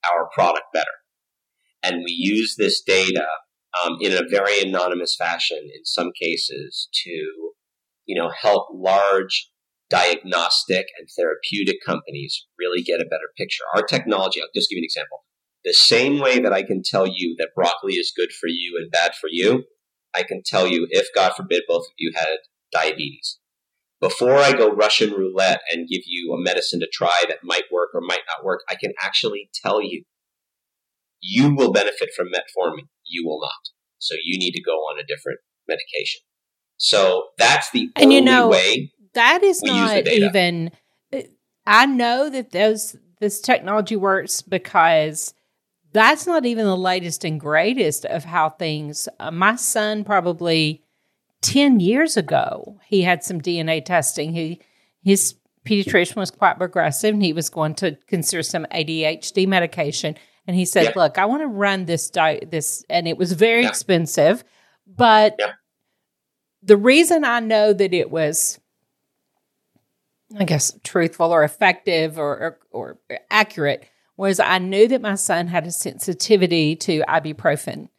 [0.10, 0.98] our product better,
[1.84, 3.28] and we use this data
[3.84, 7.12] um, in a very anonymous fashion in some cases to
[8.06, 9.50] you know help large
[9.90, 13.64] diagnostic and therapeutic companies really get a better picture.
[13.76, 15.24] Our technology, I'll just give you an example.
[15.68, 18.90] The same way that I can tell you that broccoli is good for you and
[18.90, 19.66] bad for you,
[20.16, 22.38] I can tell you if, God forbid, both of you had
[22.72, 23.38] diabetes.
[24.00, 27.90] Before I go Russian roulette and give you a medicine to try that might work
[27.94, 30.04] or might not work, I can actually tell you
[31.20, 32.88] you will benefit from metformin.
[33.06, 33.52] You will not.
[34.00, 36.22] So you need to go on a different medication.
[36.78, 38.94] So that's the And only you know- way.
[39.16, 40.72] that is We use the not even
[41.66, 45.34] i know that those this technology works because
[45.98, 50.84] that's not even the latest and greatest of how things uh, my son probably
[51.42, 54.34] 10 years ago, he had some DNA testing.
[54.34, 54.62] He
[55.04, 60.16] his pediatrician was quite progressive and he was going to consider some ADHD medication.
[60.46, 60.96] And he said.
[60.96, 64.46] "Look, I want to run this diet, this, and it was very expensive,
[64.86, 65.38] but
[66.64, 68.58] the reason I know that it was,
[70.38, 75.48] I guess, truthful or effective or, or, or accurate was I knew that my son
[75.48, 77.90] had a sensitivity to ibuprofen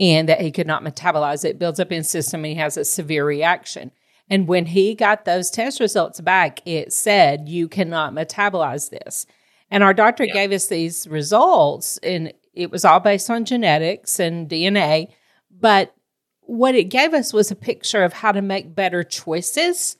[0.00, 1.58] and that he could not metabolize it.
[1.58, 3.90] Builds up in his system and he has a severe reaction.
[4.30, 9.26] And when he got those test results back, it said, You cannot metabolize this.
[9.70, 10.32] And our doctor Yeah.
[10.32, 15.08] gave us these results, and it was all based on genetics and DNA.
[15.50, 15.94] But
[16.40, 19.96] what it gave us was a picture of how to make better choices.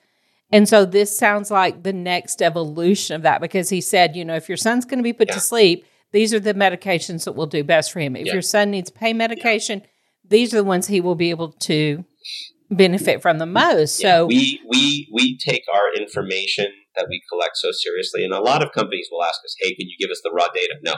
[0.54, 4.36] And so this sounds like the next evolution of that because he said, you know,
[4.36, 5.34] if your son's going to be put Yeah.
[5.34, 8.14] to sleep, these are the medications that will do best for him.
[8.14, 8.34] If Yeah.
[8.34, 9.82] your son needs pain medication,
[10.24, 12.04] these are the ones he will be able to
[12.70, 14.00] benefit from the most.
[14.00, 18.40] Yeah, So we we we take our information that we collect so seriously, and a
[18.40, 20.94] lot of companies will ask us, "Hey, can you give us the raw data?" No,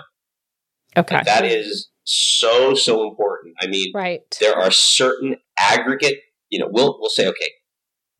[0.99, 1.23] okay.
[1.25, 3.55] that is so so important.
[3.61, 4.21] I mean, Right.
[4.39, 6.21] there are certain aggregate.
[6.51, 7.51] You know, we'll we'll say, okay,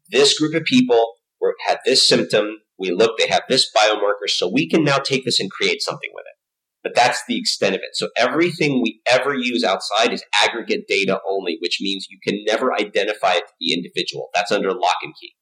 [0.09, 2.59] this group of people were, had this symptom.
[2.79, 6.11] We look, they have this biomarker, so we can now take this and create something
[6.15, 6.37] with it.
[6.83, 7.91] But that's the extent of it.
[7.95, 12.73] So everything we ever use outside is aggregate data only, which means you can never
[12.73, 14.29] identify it to the individual.
[14.35, 15.33] That's under lock and key.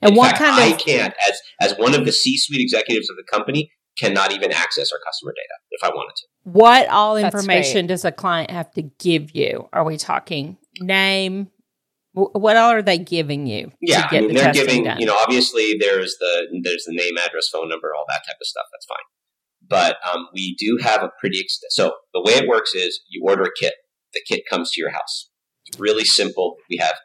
[0.00, 3.16] and In what fact, kind I can't, as as one of the C-suite executives of
[3.16, 6.26] the company, cannot even access our customer data if I wanted to.
[6.44, 9.68] what all information does a client have to give you?
[9.72, 11.48] Are we talking name?
[12.20, 15.00] Wh- What all are they giving you Yeah, to I mean, the they're giving, done?
[15.00, 18.46] you know, obviously there's the there's the name, address, phone number, all that type of
[18.46, 18.66] stuff.
[18.72, 19.06] That's fine.
[19.68, 21.72] But um, we do have a pretty extent.
[21.72, 23.74] So the way it works is you order a kit.
[24.14, 25.30] The kit comes to your house.
[25.66, 26.56] It's really simple.
[26.68, 26.96] We have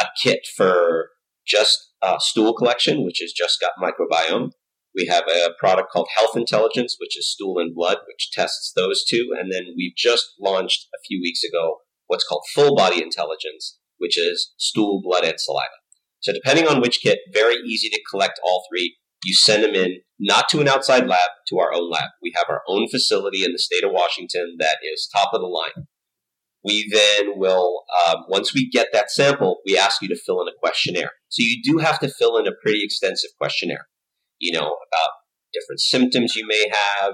[0.00, 1.10] a kit for
[1.46, 4.50] just uh, stool collection, which has just got microbiome.
[4.94, 9.04] We have a product called Health Intelligence, which is stool and blood, which tests those
[9.04, 9.30] two.
[9.38, 14.18] And then we've just launched a few weeks ago what's called Full Body Intelligence, which
[14.18, 15.68] is stool, blood, and saliva.
[16.20, 18.96] So depending on which kit, very easy to collect all three.
[19.26, 22.10] You send them in, not to an outside lab, to our own lab.
[22.22, 25.46] We have our own facility in the state of Washington that is top of the
[25.46, 25.86] line.
[26.62, 30.48] We then will, um, once we get that sample, we ask you to fill in
[30.48, 31.12] a questionnaire.
[31.28, 33.86] So you do have to fill in a pretty extensive questionnaire,
[34.38, 35.10] you know, about
[35.52, 37.12] different symptoms you may have,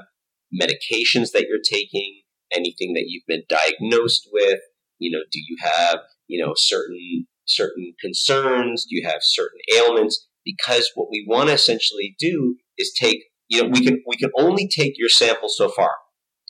[0.53, 4.61] medications that you're taking, anything that you've been diagnosed with,
[4.99, 5.99] you know, do you have,
[6.31, 10.29] you know, certain certain concerns, do you have certain ailments?
[10.45, 14.31] Because what we want to essentially do is take, you know, we can we can
[14.39, 15.93] only take your sample so far.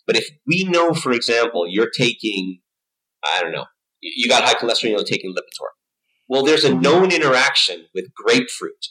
[0.07, 2.61] But if we know, for example, you're taking,
[3.25, 3.67] I don't know,
[4.01, 5.69] you got high cholesterol, you're taking Lipitor.
[6.29, 8.87] Well, there's a known interaction with grapefruit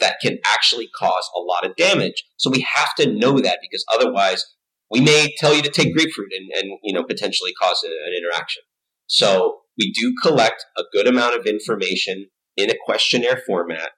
[0.00, 2.24] that can actually cause a lot of damage.
[2.36, 4.44] So we have to know that because otherwise
[4.90, 8.62] we may tell you to take grapefruit and, and you know potentially cause an interaction.
[9.06, 13.90] So we do collect a good amount of information in a questionnaire format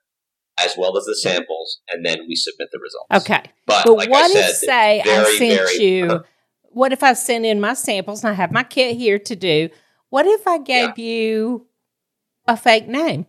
[0.63, 3.25] as well as the samples, and then we submit the results.
[3.29, 3.49] okay.
[3.65, 6.23] But, But like what I said, if, say, I sent very- you, uh-huh.
[6.63, 9.69] what if I sent in my samples and I have my kit here to do?
[10.09, 11.67] What if I gave you
[12.47, 13.25] a fake name?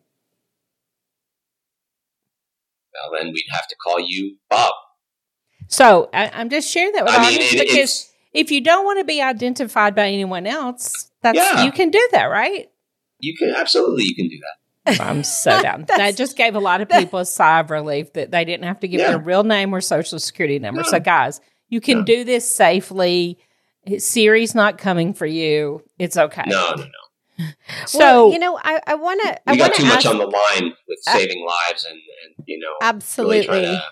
[2.92, 4.72] well, then we'd have to call you Bob.
[5.68, 8.84] So I, I'm just sharing that with I mean, audience it, because if you don't
[8.84, 11.64] want to be identified by anyone else, that's Yeah.
[11.64, 12.68] you can do that, right?
[13.24, 15.00] you can absolutely you can do that.
[15.00, 15.84] I'm so down.
[15.86, 18.80] that just gave a lot of people a sigh of relief that they didn't have
[18.80, 19.10] to give Yeah.
[19.10, 20.82] their real name or social security number.
[20.82, 20.88] No.
[20.88, 22.04] So, guys, you can No.
[22.04, 23.38] do this safely.
[23.98, 25.82] Siri's not coming for you.
[25.98, 26.42] It's okay.
[26.46, 27.46] No, no, no.
[27.86, 29.48] So, well, you know, I, I want to.
[29.48, 29.94] I We want got too ask.
[29.94, 33.44] much on the line with Uh, saving lives, and, and you know, absolutely.
[33.46, 33.82] trying to.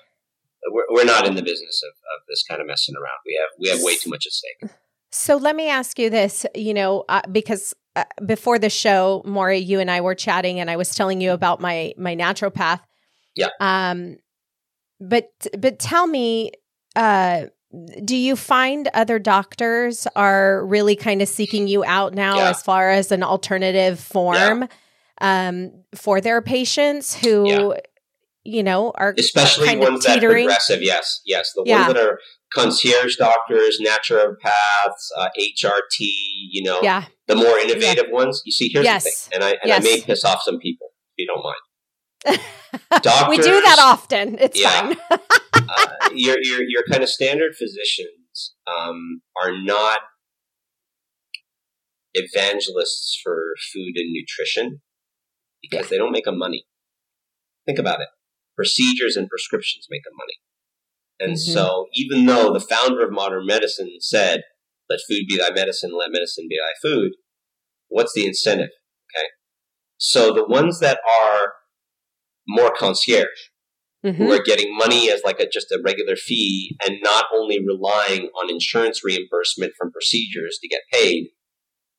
[0.71, 3.19] We're, we're not in the business of, of this kind of messing around.
[3.25, 4.71] We have we have way too much at stake.
[5.13, 9.59] So let me ask you this, you know, uh, because uh, before the show, Maury,
[9.59, 12.81] you and I were chatting, and I was telling you about my my naturopath.
[13.35, 13.49] Yeah.
[13.59, 14.17] Um,
[15.01, 16.53] but but tell me,
[16.95, 17.47] uh,
[18.05, 22.51] do you find other doctors are really kind of seeking you out now Yeah.
[22.51, 24.69] as far as an alternative form
[25.21, 27.81] um, for their patients who, Yeah.
[28.45, 30.83] you know, are especially kind of ones that are progressive.
[30.83, 31.83] Yes, yes, the Yeah.
[31.87, 32.19] ones that are
[32.53, 35.99] concierge doctors, naturopaths, uh, HRT.
[36.51, 37.07] You know, Yeah.
[37.27, 38.43] the more innovative ones.
[38.45, 39.05] You see, here's Yes.
[39.05, 39.81] the thing, and I and Yes.
[39.81, 42.41] I may piss off some people if you don't mind.
[43.03, 44.39] Doctors, we do that often.
[44.39, 44.95] It's Yeah.
[44.95, 44.97] fine.
[45.69, 50.01] uh, your your your kind of standard physicians um, are not
[52.15, 54.81] evangelists for food and nutrition.
[55.63, 56.65] because they don't make them money.
[57.67, 58.09] Think about it.
[58.57, 60.39] Procedures and prescriptions make them money.
[61.21, 61.53] And Mhm.
[61.55, 64.43] so even though the founder of modern medicine said,
[64.89, 67.13] let food be thy medicine, let medicine be thy food,
[67.89, 68.71] what's the incentive?
[69.15, 69.27] Okay.
[69.99, 71.53] So the ones that are
[72.49, 73.29] more concierge,
[74.05, 74.17] Mhm.
[74.17, 78.29] who are getting money as like a just a regular fee and not only relying
[78.29, 81.29] on insurance reimbursement from procedures to get paid,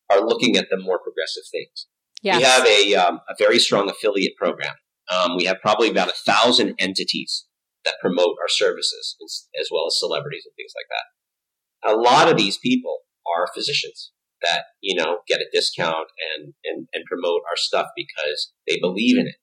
[0.10, 1.88] are looking at the more progressive things.
[2.24, 2.38] Yes.
[2.38, 4.76] We have a, um, a very strong affiliate program.
[5.10, 7.46] Um, we have probably about a thousand entities
[7.86, 9.18] that promote our services,
[9.60, 11.94] as, well as celebrities and things like that.
[11.94, 16.88] A lot of these people are physicians that you know get a discount and, and,
[16.94, 19.36] and promote our stuff because they believe in it.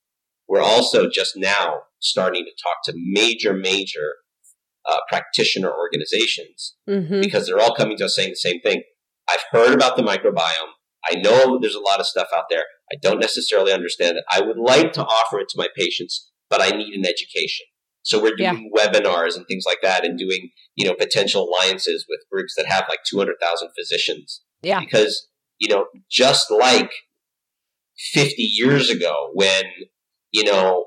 [0.48, 4.14] We're also just now starting to talk to major, major
[4.88, 7.20] uh, practitioner organizations Mhm.
[7.22, 8.82] because they're all coming to us saying the same thing.
[9.28, 10.72] I've heard about the microbiome.
[11.08, 12.64] I know there's a lot of stuff out there.
[12.90, 14.24] I don't necessarily understand it.
[14.30, 17.66] I would like to offer it to my patients, but I need an education.
[18.08, 18.52] So we're Yeah.
[18.52, 22.66] doing webinars and things like that and doing, you know, potential alliances with groups that
[22.66, 24.42] have like 200,000 physicians.
[24.62, 24.80] Yeah.
[24.80, 26.90] Because, you know, just like
[28.12, 29.64] 50 years ago when,
[30.32, 30.86] you know,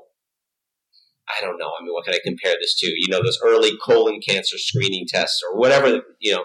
[1.28, 1.68] I don't know.
[1.68, 2.86] I mean, what can I compare this to?
[2.88, 6.44] You know, those early colon cancer screening tests or whatever, you know,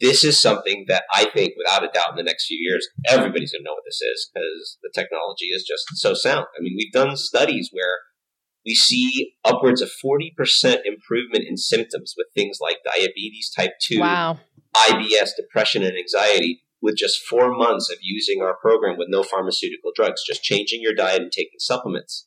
[0.00, 3.52] this is something that I think, without a doubt, in the next few years, everybody's
[3.52, 6.46] going to know what this is because the technology is just so sound.
[6.58, 8.00] I mean, we've done studies where
[8.64, 10.32] we see upwards of 40%
[10.84, 14.38] improvement in symptoms with things like diabetes type 2, Wow.
[14.74, 19.90] IBS, depression, and anxiety with just four months of using our program with no pharmaceutical
[19.94, 22.26] drugs, just changing your diet and taking supplements.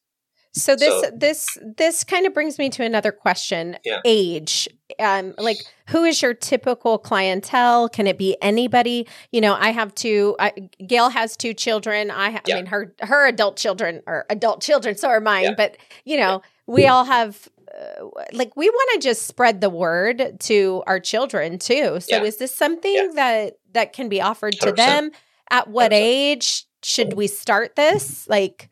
[0.57, 3.77] So this So- this this kind of brings me to another question.
[3.85, 3.99] Yeah.
[4.05, 4.67] Age.
[4.99, 5.57] Um like
[5.89, 7.89] who is your typical clientele?
[7.89, 9.07] Can it be anybody?
[9.31, 10.51] You know, I have two I,
[10.85, 12.11] Gail has two children.
[12.11, 12.55] I, ha- Yeah.
[12.55, 15.53] I mean her her adult children are adult children, so are mine, Yeah.
[15.57, 20.39] but you know, we all have uh, like we want to just spread the word
[20.39, 21.99] to our children too.
[21.99, 22.23] So Yeah.
[22.23, 23.07] is this something Yeah.
[23.15, 24.75] that that can be offered to 100%.
[24.75, 25.11] them?
[25.49, 25.95] At what 100%.
[25.95, 28.27] age should we start this?
[28.27, 28.67] Like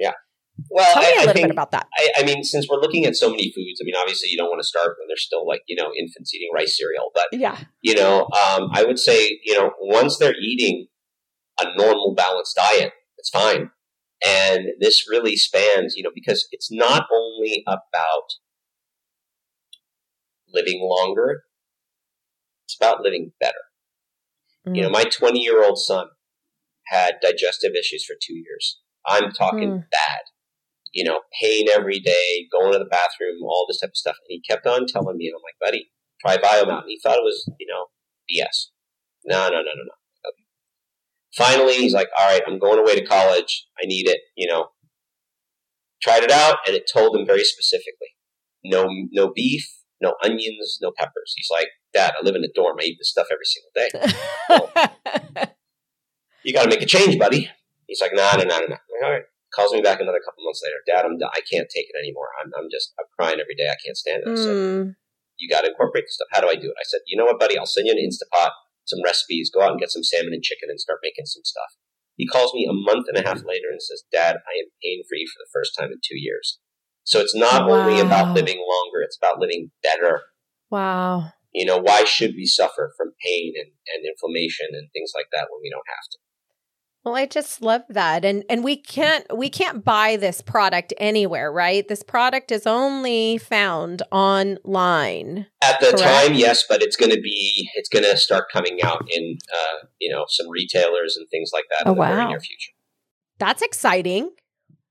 [0.69, 1.87] Well, tell me I, a I little think, bit about that.
[1.97, 4.47] I, I mean, since we're looking at so many foods, I mean, obviously you don't
[4.49, 7.11] want to start when they're still like, you know, infants eating rice cereal.
[7.13, 7.59] But, Yeah.
[7.81, 10.87] you know, um, I would say, you know, once they're eating
[11.59, 13.69] a normal balanced diet, it's fine.
[14.25, 18.29] And this really spans, you know, because it's not only about
[20.51, 21.43] living longer,
[22.65, 23.53] it's about living better.
[24.73, 26.07] You know, my 20 year old son
[26.87, 28.79] had digestive issues for two years.
[29.05, 29.89] I'm talking Mm.
[29.91, 30.21] bad.
[30.95, 34.15] You know, pain every day, going to the bathroom, all this type of stuff.
[34.17, 35.91] And he kept on telling me, and I'm like, buddy,
[36.25, 36.83] try Biomount.
[36.83, 37.85] And he thought it was, you know,
[38.31, 38.71] BS.
[39.25, 39.95] No, no, no, no, no.
[40.25, 40.43] Okay.
[41.35, 43.67] Finally, he's like, all right, I'm going away to college.
[43.77, 44.69] I need it, you know.
[46.01, 48.15] Tried it out, and it told him very specifically
[48.65, 49.65] no, no beef,
[50.01, 51.33] no onions, no peppers.
[51.35, 52.77] He's like, Dad, I live in a dorm.
[52.79, 53.71] I eat this stuff every single
[55.35, 55.47] day.
[56.43, 57.49] you got to make a change, buddy.
[57.87, 58.75] He's like, nah, nah, nah, nah.
[58.75, 59.23] I'm all right.
[59.55, 60.83] Calls me back another couple months later.
[60.83, 62.27] Dad, I'm, I can't take it anymore.
[62.43, 63.71] I'm, I'm just, I'm crying every day.
[63.71, 64.27] I can't stand it.
[64.27, 64.99] Mm.
[65.39, 66.27] you got to incorporate this stuff.
[66.31, 66.75] How do I do it?
[66.75, 67.57] I said, you know what, buddy?
[67.57, 68.51] I'll send you an Instapot,
[68.83, 69.49] some recipes.
[69.53, 71.79] Go out and get some salmon and chicken and start making some stuff.
[72.17, 75.03] He calls me a month and a half later and says, Dad, I am pain
[75.07, 76.59] free for the first time in two years.
[77.03, 80.21] So it's not only about living longer, it's about living better.
[80.71, 81.31] Wow.
[81.53, 85.47] You know, why should we suffer from pain and, and inflammation and things like that
[85.51, 86.17] when we don't have to?
[87.05, 88.25] Well, I just love that.
[88.25, 91.87] And and we can't we can't buy this product anywhere, right?
[91.87, 95.45] This product is only found online.
[95.61, 96.01] At the Correct.
[96.01, 99.85] time, yes, but it's going to be it's going to start coming out in uh,
[99.99, 102.71] you know some retailers and things like that Oh, in the very near future.
[103.37, 104.31] That's exciting.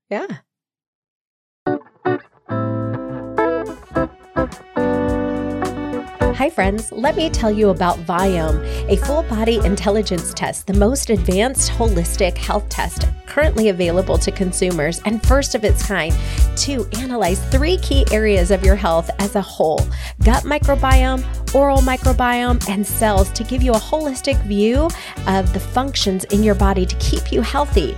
[0.09, 0.27] Yeah.
[6.45, 6.91] Hi, friends.
[6.91, 12.37] Let me tell you about Viome, a full body intelligence test, the most advanced holistic
[12.37, 16.15] health test currently available to consumers and first of its kind
[16.57, 19.79] to analyze three key areas of your health as a whole
[20.23, 21.25] gut microbiome,
[21.55, 24.87] oral microbiome, and cells to give you a holistic view
[25.25, 27.97] of the functions in your body to keep you healthy.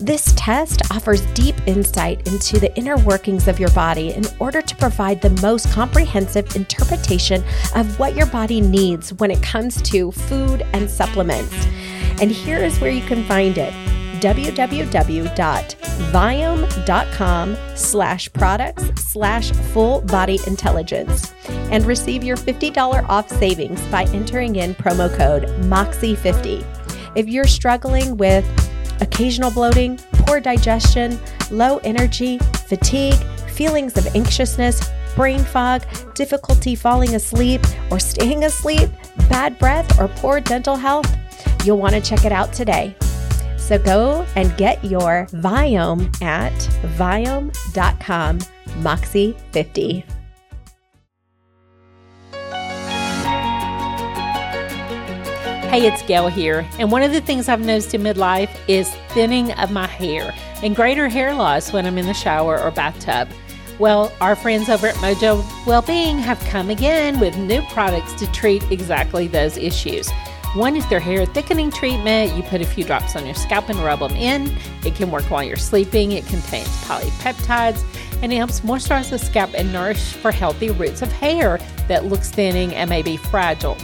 [0.00, 4.76] This test offers deep insight into the inner workings of your body in order to
[4.76, 7.42] provide the most comprehensive interpretation
[7.74, 11.52] of what your body needs when it comes to food and supplements.
[12.20, 13.74] And here is where you can find it
[14.20, 14.96] www.viome.com
[17.76, 24.74] slash products slash full body intelligence and receive your $50 off savings by entering in
[24.74, 26.64] promo code MOXIE50.
[27.16, 28.44] If you're struggling with
[29.00, 31.18] occasional bloating, poor digestion,
[31.50, 33.18] low energy, fatigue,
[33.48, 35.82] feelings of anxiousness, brain fog,
[36.14, 38.90] difficulty falling asleep or staying asleep,
[39.28, 41.12] bad breath, or poor dental health?
[41.64, 42.94] You'll want to check it out today.
[43.56, 46.52] So go and get your Viome at
[46.96, 50.17] viome.com, Moxie50.
[55.68, 59.52] Hey, it's Gail here, and one of the things I've noticed in midlife is thinning
[59.52, 63.28] of my hair and greater hair loss when I'm in the shower or bathtub.
[63.78, 68.62] Well, our friends over at Mojo Wellbeing have come again with new products to treat
[68.70, 70.10] exactly those issues.
[70.54, 72.34] One is their hair thickening treatment.
[72.34, 74.50] You put a few drops on your scalp and rub them in.
[74.86, 76.12] It can work while you're sleeping.
[76.12, 77.84] It contains polypeptides
[78.22, 81.58] and it helps moisturize the scalp and nourish for healthy roots of hair
[81.88, 83.76] that looks thinning and may be fragile.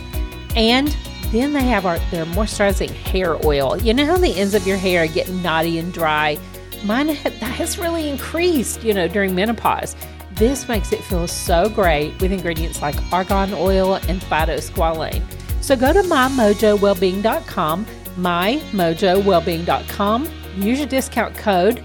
[0.56, 0.96] And
[1.32, 3.76] then they have our, their moisturizing hair oil.
[3.78, 6.38] You know how the ends of your hair get knotty and dry?
[6.84, 9.96] Mine has really increased, you know, during menopause.
[10.32, 15.22] This makes it feel so great with ingredients like argan oil and phytosqualane.
[15.60, 21.84] So go to mymojowellbeing.com, mymojowellbeing.com, use your discount code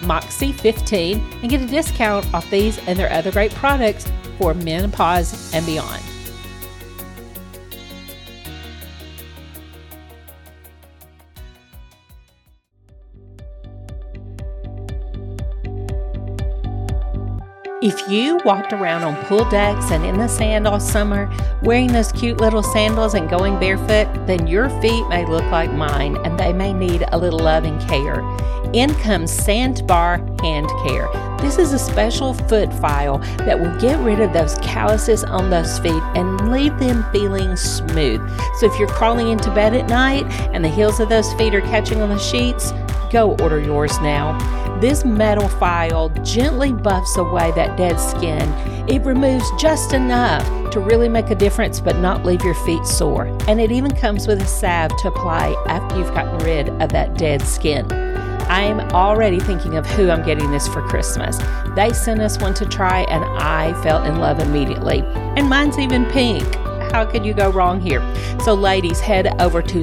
[0.00, 5.64] MOXIE15 and get a discount off these and their other great products for menopause and
[5.64, 6.02] beyond.
[17.84, 21.30] If you walked around on pool decks and in the sand all summer,
[21.62, 26.16] wearing those cute little sandals and going barefoot, then your feet may look like mine
[26.24, 28.22] and they may need a little loving care.
[28.72, 31.10] In comes Sandbar Hand Care.
[31.42, 35.78] This is a special foot file that will get rid of those calluses on those
[35.80, 38.26] feet and leave them feeling smooth.
[38.60, 40.24] So if you're crawling into bed at night
[40.54, 42.72] and the heels of those feet are catching on the sheets,
[43.14, 44.36] go order yours now.
[44.80, 48.42] This metal file gently buffs away that dead skin.
[48.88, 53.26] It removes just enough to really make a difference but not leave your feet sore.
[53.46, 57.16] And it even comes with a salve to apply after you've gotten rid of that
[57.16, 57.86] dead skin.
[58.50, 61.38] I'm already thinking of who I'm getting this for Christmas.
[61.76, 65.02] They sent us one to try, and I fell in love immediately.
[65.36, 66.52] And mine's even pink.
[66.92, 68.02] How could you go wrong here?
[68.40, 69.82] So, ladies, head over to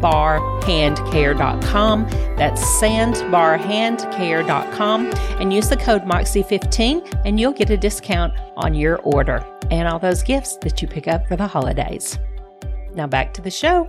[0.00, 2.08] sandbarhandcare.com.
[2.36, 5.06] That's sandbarhandcare.com
[5.40, 9.98] and use the code MOXIE15 and you'll get a discount on your order and all
[9.98, 12.18] those gifts that you pick up for the holidays.
[12.94, 13.88] Now, back to the show.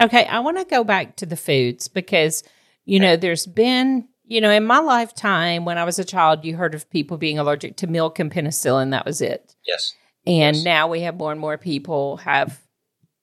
[0.00, 2.44] Okay, I want to go back to the foods because,
[2.84, 6.56] you know, there's been, you know, in my lifetime when I was a child, you
[6.56, 8.92] heard of people being allergic to milk and penicillin.
[8.92, 9.56] That was it.
[9.66, 9.94] Yes.
[10.28, 10.64] And Yes.
[10.64, 12.60] now we have more and more people have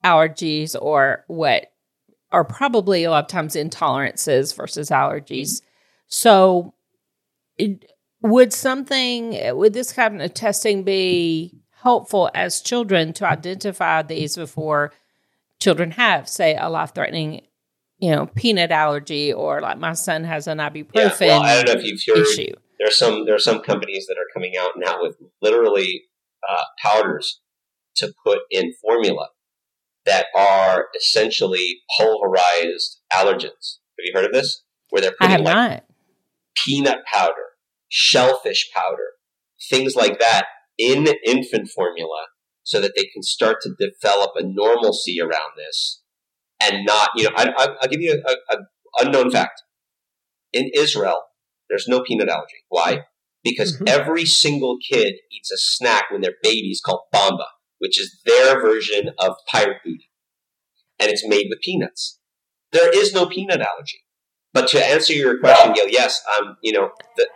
[0.03, 1.71] allergies or what
[2.31, 5.49] are probably a lot of times intolerances versus allergies.
[5.49, 5.65] Mm-hmm.
[6.07, 6.73] So,
[7.57, 7.85] it,
[8.21, 11.53] would something, would this kind of testing be
[11.83, 14.91] helpful as children to identify these before
[15.59, 17.41] children have, say, a life threatening,
[17.99, 21.15] you know, peanut allergy or like my son has an ibuprofen Yeah.
[21.19, 22.25] Well, I don't know if you've heard.
[22.25, 22.53] issue?
[22.79, 23.25] There are some.
[23.25, 26.03] There are some companies that are coming out now with literally
[26.49, 27.41] uh, powders
[27.95, 29.29] to put in formula
[30.05, 33.79] that are essentially pulverized allergens.
[33.97, 34.63] Have you heard of this?
[34.89, 35.83] Where they're putting like not.
[36.55, 37.33] peanut powder,
[37.89, 39.13] shellfish powder,
[39.69, 40.45] things like that
[40.77, 42.27] in infant formula
[42.63, 46.01] so that they can start to develop a normalcy around this
[46.61, 48.57] and not, you know, I, I, I'll give you a, a
[48.99, 49.61] unknown fact.
[50.53, 51.21] In Israel,
[51.69, 52.63] there's no peanut allergy.
[52.69, 53.03] Why?
[53.45, 53.87] Because Mhm.
[53.87, 57.45] every single kid eats a snack when they're babies called bamba,
[57.77, 60.09] which is their version of pirate booty.
[60.99, 62.19] And it's made with peanuts.
[62.71, 64.03] There is no peanut allergy.
[64.51, 67.27] But to answer your question, Gail, yes, um, you know, the,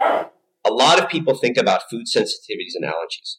[0.66, 3.38] a lot of people think about food sensitivities and allergies.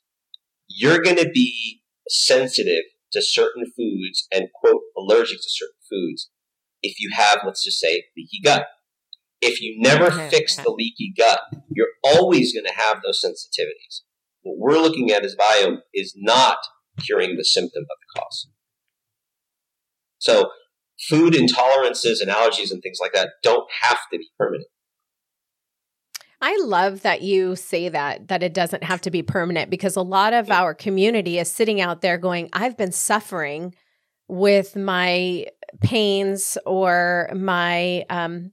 [0.68, 6.30] You're going to be sensitive to certain foods and quote allergic to certain foods
[6.82, 8.66] if you have, let's just say, leaky gut.
[9.40, 14.02] If you never fix the leaky gut, you're always going to have those sensitivities.
[14.42, 16.58] What we're looking at as Viome is not
[16.98, 18.48] curing the symptom of the cause.
[20.18, 20.50] So
[21.08, 24.68] food intolerances and allergies and things like that don't have to be permanent.
[26.42, 30.02] I love that you say that, that it doesn't have to be permanent because a
[30.02, 33.74] lot of our community is sitting out there going, I've been suffering
[34.26, 35.46] with my
[35.82, 38.52] pains or my um,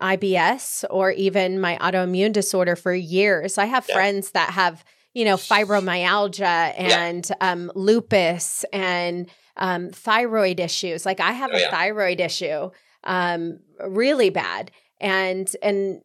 [0.00, 3.58] IBS or even my autoimmune disorder for years.
[3.58, 3.94] I have Yeah.
[3.94, 4.84] friends that have,
[5.14, 11.04] you know, fibromyalgia and um, lupus and um, thyroid issues.
[11.04, 11.70] Like I have Oh, a yeah.
[11.70, 12.70] thyroid issue,
[13.04, 14.70] um, really bad,
[15.00, 16.02] and and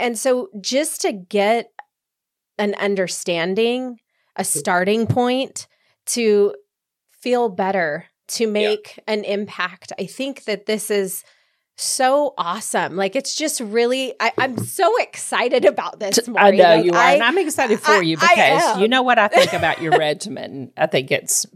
[0.00, 1.70] and so just to get
[2.58, 3.98] an understanding,
[4.36, 5.66] a starting point
[6.06, 6.54] to
[7.10, 9.92] feel better, to make an impact.
[9.98, 11.22] I think that this is
[11.76, 12.96] so awesome.
[12.96, 16.18] Like it's just really, I, I'm so excited about this.
[16.36, 19.02] I know Like, you are, I- and I'm excited for I- you because you know
[19.02, 20.72] what I think about your regimen.
[20.76, 21.46] I think it's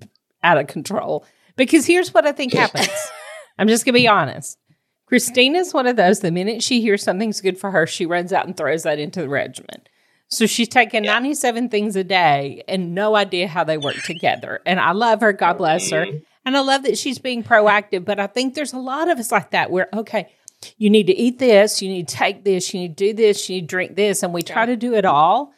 [0.42, 1.24] out of control.
[1.56, 2.88] Because here's what I think happens.
[3.58, 4.58] I'm just gonna be honest.
[5.06, 6.20] Christina's one of those.
[6.20, 9.20] The minute she hears something's good for her, she runs out and throws that into
[9.22, 9.82] the regimen.
[10.28, 14.60] So she's taking 97 things a day and no idea how they work together.
[14.64, 15.32] And I love her.
[15.32, 16.06] God bless her.
[16.06, 16.18] Mm-hmm.
[16.50, 18.04] And I love that she's being proactive.
[18.04, 20.32] But I think there's a lot of us like that where, okay,
[20.78, 23.48] you need to eat this, you need to take this, you need to do this,
[23.48, 24.24] you need to drink this.
[24.24, 25.52] And we try to do it all.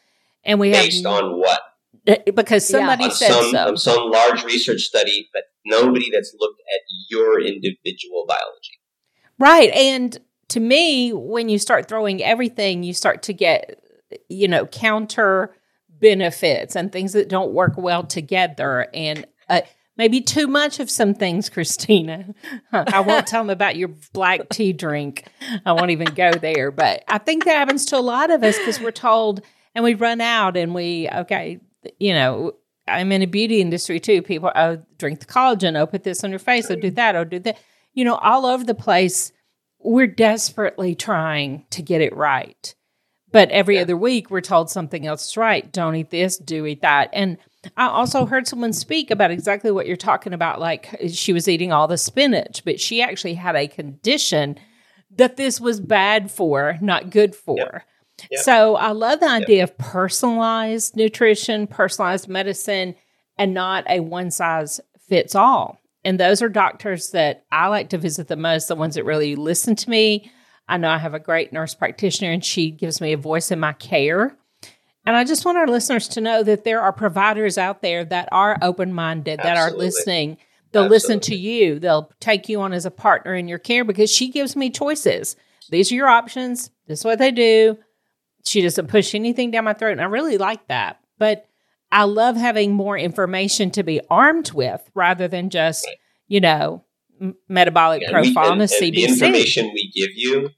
[0.45, 1.63] And we Based have on what?
[2.35, 3.69] because somebody On said some, so.
[3.69, 8.79] on some large research study, but nobody that's looked at your individual biology.
[9.39, 9.71] Right.
[9.71, 10.19] And
[10.49, 13.83] to me, when you start throwing everything, you start to get,
[14.29, 15.57] you know, counter
[15.89, 18.89] benefits and things that don't work well together.
[18.93, 19.63] And uh,
[19.97, 22.35] maybe too much of some things, Christina.
[22.73, 25.25] I won't tell them about your black tea drink.
[25.65, 26.71] I won't even go there.
[26.71, 29.43] But I think that happens to a lot of us because we're told
[29.75, 31.61] and we run out and we, okay,
[31.99, 32.53] you know,
[32.89, 34.23] I'm in a beauty industry too.
[34.23, 35.79] People, oh, drink the collagen.
[35.79, 36.71] Oh, put this on your face.
[36.71, 37.17] Oh, do that.
[37.17, 37.59] Oh, do that.
[37.95, 39.33] You know, all over the place.
[39.85, 42.75] We're desperately trying to get it right.
[43.33, 43.83] But every Yeah.
[43.83, 45.71] other week, we're told something else is right.
[45.73, 47.11] Don't eat this, do eat that.
[47.13, 47.39] And
[47.77, 50.61] I also heard someone speak about exactly what you're talking about.
[50.61, 54.59] Like she was eating all the spinach, but she actually had a condition
[55.17, 57.85] that this was bad for, not good for.
[58.31, 58.43] Yep.
[58.43, 62.95] So I love the idea of personalized nutrition, personalized medicine,
[63.39, 65.79] and not a one size fits all.
[66.05, 69.37] And those are doctors that I like to visit the most, the ones that really
[69.37, 70.31] listen to me.
[70.69, 73.61] I know I have a great nurse practitioner and she gives me a voice in
[73.61, 74.37] my care.
[75.05, 78.29] And I just want our listeners to know that there are providers out there that
[78.31, 80.37] are open minded, that are listening.
[80.71, 84.11] They'll listen to you, they'll take you on as a partner in your care because
[84.11, 85.37] she gives me choices.
[85.69, 86.71] These are your options.
[86.87, 87.77] This is what they do.
[88.45, 89.93] She doesn't push anything down my throat.
[89.93, 91.01] And I really like that.
[91.19, 91.47] But
[91.91, 95.87] I love having more information to be armed with rather than just,
[96.27, 96.85] you know,
[97.49, 99.05] metabolic we- profile and- and and the CBC.
[99.09, 100.51] information we give you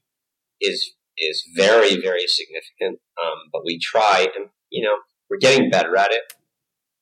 [0.61, 2.99] is is very very significant.
[3.21, 4.97] Um, but we try, and you know,
[5.29, 6.23] we're getting better at it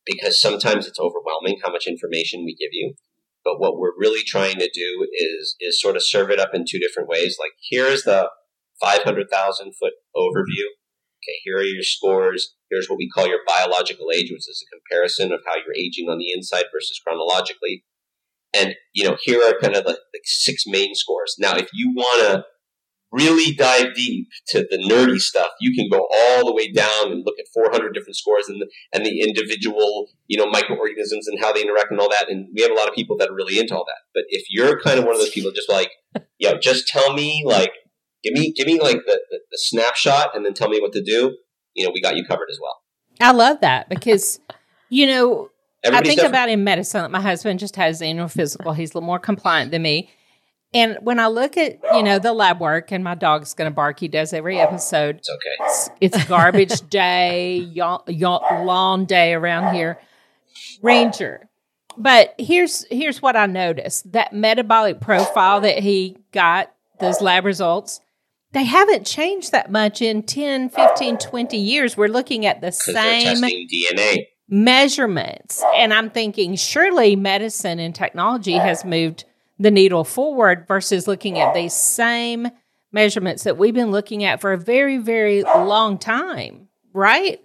[0.06, 2.94] because sometimes it's overwhelming how much information we give you.
[3.44, 6.66] But what we're really trying to do is is sort of serve it up in
[6.68, 7.38] two different ways.
[7.40, 8.30] Like here's the
[8.80, 10.68] five hundred thousand foot overview.
[11.24, 12.56] Okay, here are your scores.
[12.70, 16.10] Here's what we call your biological age, which is a comparison of how you're aging
[16.10, 17.86] on the inside versus chronologically.
[18.54, 21.36] And you know, here are kind of like, the six main scores.
[21.40, 22.46] Now, if you want to
[23.14, 27.24] really dive deep to the nerdy stuff, you can go all the way down and
[27.24, 31.54] look at 400 different scores and the, and the individual, you know, microorganisms and how
[31.54, 32.26] they interact and all that.
[32.28, 34.02] And we have a lot of people that are really into all that.
[34.16, 35.92] But if you're kind of one of those people, just like,
[36.40, 37.72] yo, just tell me, like,
[38.24, 41.04] give me, give me like the, the, the snapshot and then tell me what to
[41.04, 41.38] do.
[41.76, 42.80] You know, we got you covered as well.
[43.22, 44.40] I love that because,
[44.90, 45.52] you know,
[45.86, 46.30] I think different.
[46.30, 47.12] about in medicine.
[47.12, 48.74] My husband just has his annual physical.
[48.74, 50.10] He's a little more compliant than me.
[50.74, 53.74] And when I look at, you know, the lab work, and my dog's going to
[53.74, 55.18] bark, he does every episode.
[55.18, 55.66] It's okay.
[56.00, 58.02] It's, it's garbage day, yawn,
[58.66, 60.00] long day around here.
[60.82, 61.48] Ranger.
[61.96, 64.12] But here's here's what I noticed.
[64.14, 68.02] That metabolic profile that he got, those lab results,
[68.54, 71.96] they haven't changed that much in 10, 15, 20 years.
[71.96, 74.26] We're looking at the same DNA.
[74.54, 75.64] Measurements.
[75.76, 79.26] And I'm thinking, surely medicine and technology has moved
[79.58, 82.48] the needle forward versus looking at these same
[82.92, 87.42] measurements that we've been looking at for a very, very long time, right?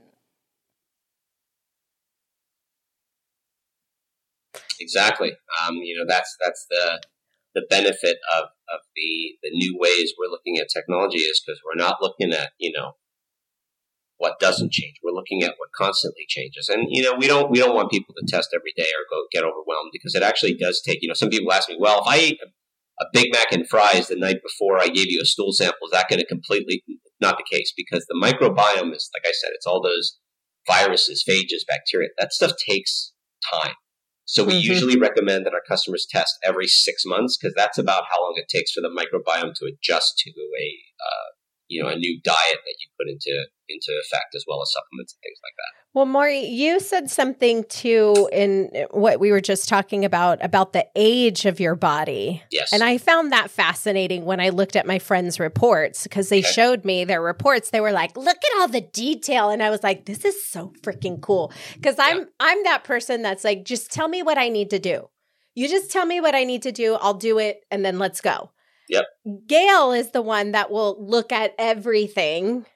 [4.81, 5.31] Exactly.
[5.31, 7.01] Um, you know, that's that's the
[7.55, 11.81] the benefit of, of the the new ways we're looking at technology is because we're
[11.81, 12.93] not looking at you know
[14.19, 14.97] what doesn't change.
[15.03, 18.15] We're looking at what constantly changes, and you know we don't we don't want people
[18.19, 20.99] to test every day or go get overwhelmed because it actually does take.
[21.01, 22.39] You know, some people ask me, well, if I ate
[23.01, 25.93] a, Big Mac and fries the night before I gave you a stool sample, is
[25.93, 26.83] that going to completely
[27.21, 30.19] not the case because the microbiome is like I said, it's all those
[30.67, 32.09] viruses, phages, bacteria.
[32.19, 33.13] That stuff takes
[33.51, 33.75] time.
[34.25, 34.63] So we Mhm.
[34.63, 38.49] usually recommend that our customers test every six months because that's about how long it
[38.49, 41.29] takes for the microbiome to adjust to a uh,
[41.69, 45.13] you know a new diet that you put into into effect as well as supplements
[45.15, 45.85] and things like that.
[45.95, 50.87] Well, Maury, you said something too in what we were just talking about about the
[50.97, 52.43] age of your body.
[52.51, 56.39] Yes, And I found that fascinating when I looked at my friends' reports because they
[56.39, 56.49] Okay.
[56.49, 57.71] showed me their reports.
[57.71, 60.73] They were like, "Look at all the detail," and I was like, "This is so
[60.83, 64.71] freaking cool." Because I'm I'm that person that's like, just tell me what I need
[64.71, 65.09] to do.
[65.55, 66.95] You just tell me what I need to do.
[66.95, 68.51] I'll do it, and then let's go.
[68.89, 69.05] Yep.
[69.47, 72.67] Gail is the one that will look at everything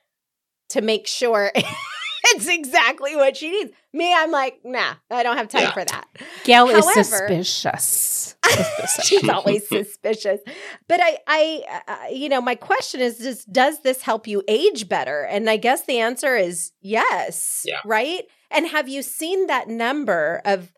[0.71, 1.53] to make sure
[2.25, 3.73] it's exactly what she needs.
[3.93, 5.73] Me, I'm like, nah, I don't have time Yeah.
[5.73, 6.07] for that.
[6.45, 8.37] Gail is suspicious.
[9.05, 10.41] She's always suspicious.
[10.89, 14.89] But I, I, uh, you know, my question is, does does this help you age
[14.89, 15.23] better?
[15.23, 17.65] And I guess the answer is yes.
[17.67, 17.79] Yeah.
[17.85, 18.25] Right.
[18.51, 20.73] And have you seen that number of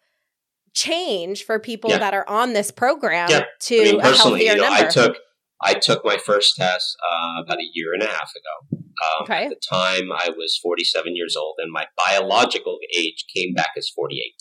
[0.75, 1.99] change for people Yeah.
[1.99, 3.45] that are on this program Yeah.
[3.61, 4.87] to I mean, a healthier you know, number?
[4.87, 5.17] I took
[5.63, 8.79] I took my first test uh, about a year and a half ago.
[8.79, 9.45] Um, Okay.
[9.45, 13.89] At the time, I was 47 years old, and my biological age came back as
[13.89, 14.35] 48.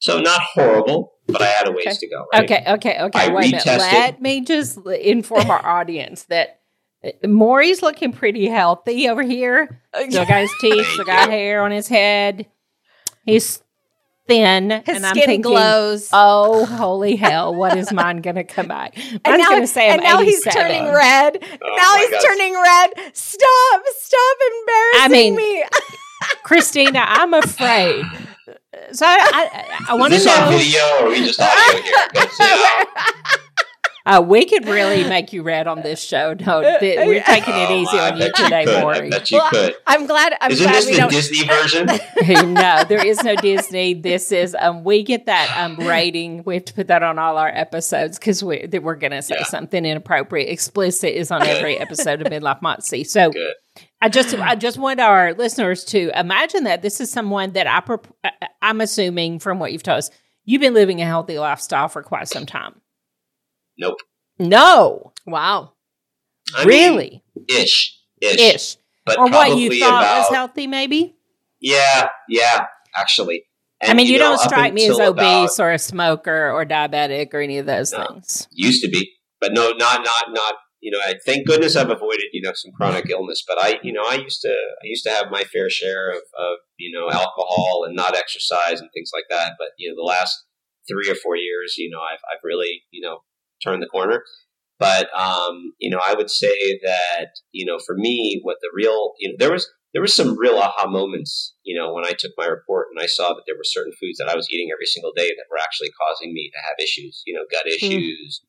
[0.00, 1.96] So not horrible, but I had a ways Okay.
[2.00, 2.26] to go.
[2.32, 2.44] Right?
[2.44, 3.18] Okay, okay, okay.
[3.18, 3.78] I Wait retested.
[3.92, 6.60] Let me just inform our audience that
[7.02, 9.82] uh, Maury's looking pretty healthy over here.
[10.08, 12.46] Still got his teeth, still got hair on his head.
[13.24, 13.62] He's
[14.28, 14.70] thin.
[14.70, 16.08] His and I'm skin thinking, glows.
[16.12, 17.54] Oh, holy hell.
[17.54, 18.96] What is mine going to come back?
[19.12, 21.38] and Mine's now, going to say I'm and now he's turning red.
[21.42, 22.22] Oh now he's gosh.
[22.22, 22.90] turning red.
[23.14, 23.82] Stop!
[23.98, 25.64] Stop embarrassing mean, me.
[26.44, 28.04] Christina, I'm afraid.
[28.92, 30.58] So I, I, I want Is to this on know.
[30.58, 33.38] video or are we just audio here?
[34.08, 36.34] 'Cause, you know, Uh, we could really make you red on this show.
[36.34, 38.74] No, th- we're taking it easy I on you bet today, could.
[38.74, 39.10] I Maury.
[39.10, 39.76] bet you Well, could.
[39.86, 40.34] I'm glad.
[40.40, 41.10] I'm Isn't glad this we the don't.
[41.10, 41.86] Disney version?
[42.54, 43.94] no, there is no Disney.
[43.94, 46.42] This is um, we get that um rating.
[46.44, 49.22] We have to put that on all our episodes because we that we're going to
[49.22, 49.44] say Yeah.
[49.44, 50.48] something inappropriate.
[50.48, 53.04] Explicit is on every episode of Midlife Moxie.
[53.04, 53.54] So Good.
[54.00, 57.80] I just I just want our listeners to imagine that this is someone that I
[57.80, 58.32] prop- I-
[58.62, 60.10] I'm assuming from what you've told us
[60.44, 62.80] you've been living a healthy lifestyle for quite some time.
[63.78, 63.98] Nope.
[64.38, 65.72] No, wow.
[66.54, 70.66] I mean, really, ish, ish, ish, but or what probably you thought about, was healthy,
[70.66, 71.16] maybe.
[71.60, 72.66] Yeah, yeah,
[72.96, 73.44] actually.
[73.82, 76.64] I mean, you, know, don't strike me as until about- obese or a smoker or
[76.64, 78.06] diabetic or any of those No.
[78.06, 78.48] things.
[78.50, 80.54] used to be, but no, not not not.
[80.80, 83.42] You know, I thank goodness I've avoided you know some chronic illness.
[83.46, 86.18] But I, you know, I used to I used to have my fair share of,
[86.38, 89.52] of you know alcohol and not exercise and things like that.
[89.58, 90.44] But you know, the last
[90.88, 93.18] three or four years, you know, I've I've really you know
[93.62, 94.22] turned the corner.
[94.78, 99.12] But um, you know, I would say that you know, for me, what the real
[99.18, 101.54] you know, there was there was some real aha moments.
[101.64, 104.18] You know, when I took my report and I saw that there were certain foods
[104.18, 107.22] that I was eating every single day that were actually causing me to have issues.
[107.26, 108.42] You know, gut issues,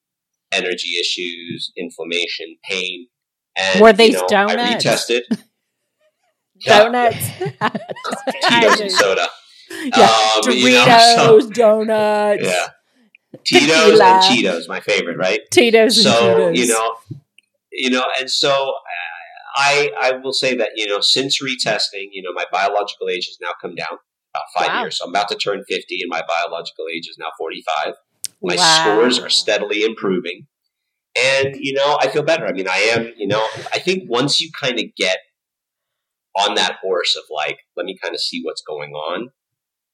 [0.52, 3.08] energy issues, inflammation, pain.
[3.58, 4.56] And, Were these you know, donuts?
[4.62, 5.22] I retested.
[6.66, 7.30] Donuts,
[8.50, 9.28] Tito's and soda.
[9.70, 10.10] yeah,
[10.46, 12.68] Um, you know, Doritos, donuts, Yeah.
[13.46, 14.06] Tito's Tequila.
[14.06, 15.42] and Cheetos, my favorite, right?
[15.52, 16.56] Tito's, and so Cheetos.
[16.58, 16.96] you know
[17.72, 18.72] you know and so uh,
[19.58, 23.38] i i will say that you know since retesting you know my biological age has
[23.42, 23.98] now come down
[24.34, 24.82] about five Wow.
[24.82, 27.94] years so i'm about to turn 50 and my biological age is now 45
[28.42, 28.64] my Wow.
[28.64, 30.48] scores are steadily improving
[31.22, 34.40] and you know i feel better i mean i am you know i think once
[34.42, 35.18] you kind of get
[36.36, 39.30] on that horse of like let me kind of see what's going on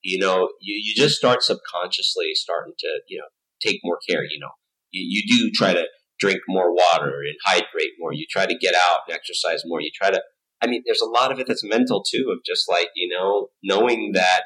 [0.06, 3.26] you know you, you just start subconsciously starting to you know
[3.62, 4.50] take more care you know.
[4.92, 5.84] You, you do try to
[6.20, 8.14] drink more water and hydrate more.
[8.14, 9.80] You try to get out and exercise more.
[9.80, 10.22] You try to
[10.62, 13.48] i mean there's a lot of it that's mental too of just like you know
[13.62, 14.42] knowing that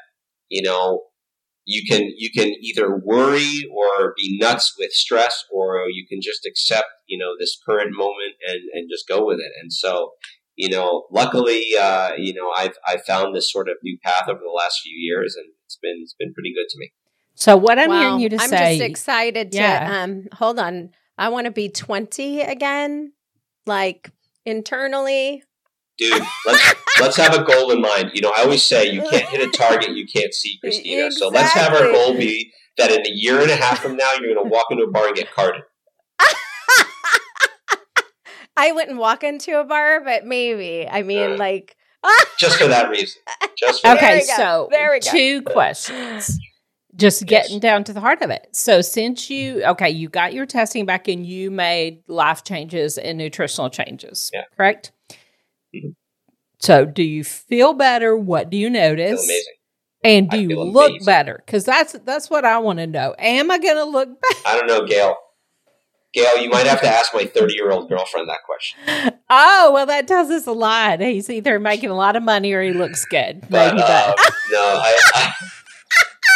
[0.49, 1.03] you know
[1.65, 6.45] you can you can either worry or be nuts with stress or you can just
[6.45, 9.51] accept you know this current moment and and just go with it.
[9.61, 10.11] And so
[10.63, 14.39] you know luckily uh you know i've i've found this sort of new path over
[14.49, 16.87] the last few years and it's been it's been pretty good to me
[17.35, 17.99] So what I'm Wow.
[18.01, 19.79] hearing you to I'm say, just excited to Yeah.
[20.03, 20.91] um hold on.
[21.17, 23.13] I want to be 20 again.
[23.65, 24.11] Like
[24.45, 25.43] internally.
[25.97, 26.65] dude let's
[27.01, 29.51] let's have a goal in mind you know i always say you can't hit a
[29.57, 33.37] target you can't see christina so let's have our goal be that in a year
[33.41, 35.61] and a half from now you're going to walk into a bar and get carded
[38.67, 40.87] I wouldn't walk into a bar, but maybe.
[40.87, 41.37] I mean Uh.
[41.37, 41.75] like
[42.39, 43.21] just for that reason
[43.57, 45.11] just for okay, There so There we go.
[45.11, 46.37] two questions.
[46.95, 48.47] Just getting down to the heart of it.
[48.53, 53.17] So since you okay, you got your testing back and you made life changes and
[53.17, 54.43] nutritional changes, Yeah.
[54.57, 54.91] correct?
[55.75, 55.95] Mhm.
[56.59, 58.15] So do you feel better?
[58.17, 59.23] What do you Feel notice?
[59.23, 59.53] amazing
[60.03, 61.05] And do you look amazing.
[61.05, 61.43] better?
[61.45, 63.15] Because that's that's what I want to know.
[63.19, 64.41] Am I going to look better?
[64.47, 65.15] i don't know gail
[66.13, 69.17] Gail, you might have to ask my 30 year old girlfriend that question.
[69.29, 70.99] Oh, well, that tells us a lot.
[70.99, 73.41] He's either making a lot of money or he looks good.
[73.49, 74.35] But Maybe um, both.
[74.51, 75.31] no, I, I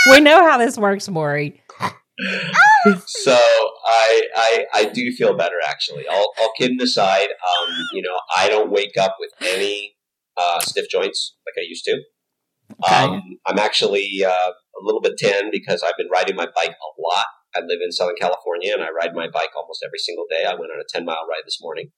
[0.11, 1.61] We know how this works, Maury.
[3.05, 6.07] so I, I I do feel better actually.
[6.07, 9.95] I'll, All, all kidding aside, um, you know, I don't wake up with any
[10.38, 11.99] uh, stiff joints like I used to.
[12.86, 12.95] Okay.
[12.95, 17.01] Um, I'm actually uh, a little bit tan because I've been riding my bike a
[17.01, 17.26] lot.
[17.56, 20.43] I live in Southern California and I ride my bike almost every single day.
[20.45, 21.91] I went on a 10 mile ride this morning.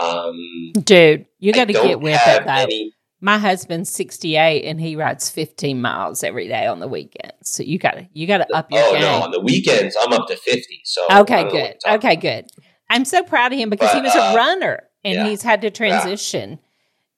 [0.00, 0.34] Um,
[0.82, 2.52] Dude, you got to get with it, though.
[2.52, 7.32] any- My husband's 68 and he rides 15 miles every day on the weekends.
[7.48, 9.00] So you got to you got to up your oh game.
[9.02, 10.80] no, on the weekends I'm up to 50.
[10.84, 11.94] So Okay, don't know what good.
[11.94, 12.46] Okay, good.
[12.90, 15.26] I'm so proud of him because he But, was a uh, runner and yeah.
[15.28, 16.58] he's had to transition.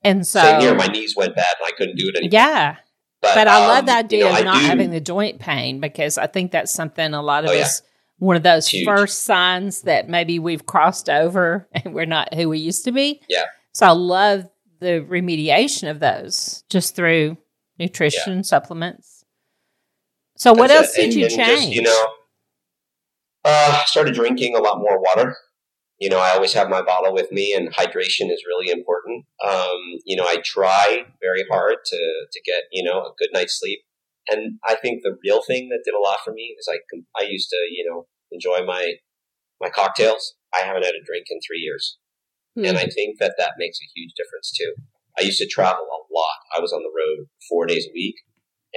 [0.02, 0.74] And so Same here.
[0.74, 2.30] My knees went bad and I couldn't do it anymore.
[2.32, 2.76] Yeah.
[3.22, 5.80] But I love um, the you idea know, of I not having the joint pain
[5.80, 7.62] because I think that's something a lot of Oh, yeah.
[7.62, 7.82] us
[8.18, 8.86] one of those Huge.
[8.86, 13.20] first signs that maybe we've crossed over and we're not who we used to be.
[13.28, 13.44] Yeah.
[13.72, 14.46] So I love
[14.80, 17.36] the remediation of those just through
[17.78, 19.24] nutrition supplements.
[20.36, 21.00] So what That's else it.
[21.00, 21.60] did And- you and change?
[21.60, 22.06] Just, you know,
[23.44, 25.36] uh, started drinking a lot more water.
[25.98, 29.24] You know, I always have my bottle with me, and hydration is really important.
[29.42, 33.58] Um, you know, I try very hard to to get you know a good night's
[33.58, 33.80] sleep,
[34.28, 36.78] and I think the real thing that did a lot for me is I
[37.18, 38.94] I used to you know enjoy my
[39.60, 40.34] my cocktails.
[40.54, 41.98] I haven't had a drink in three years,
[42.56, 42.64] Hmm.
[42.66, 44.74] and I think that that makes a huge difference too.
[45.18, 46.38] I used to travel a lot.
[46.56, 48.16] I was on the road four days a week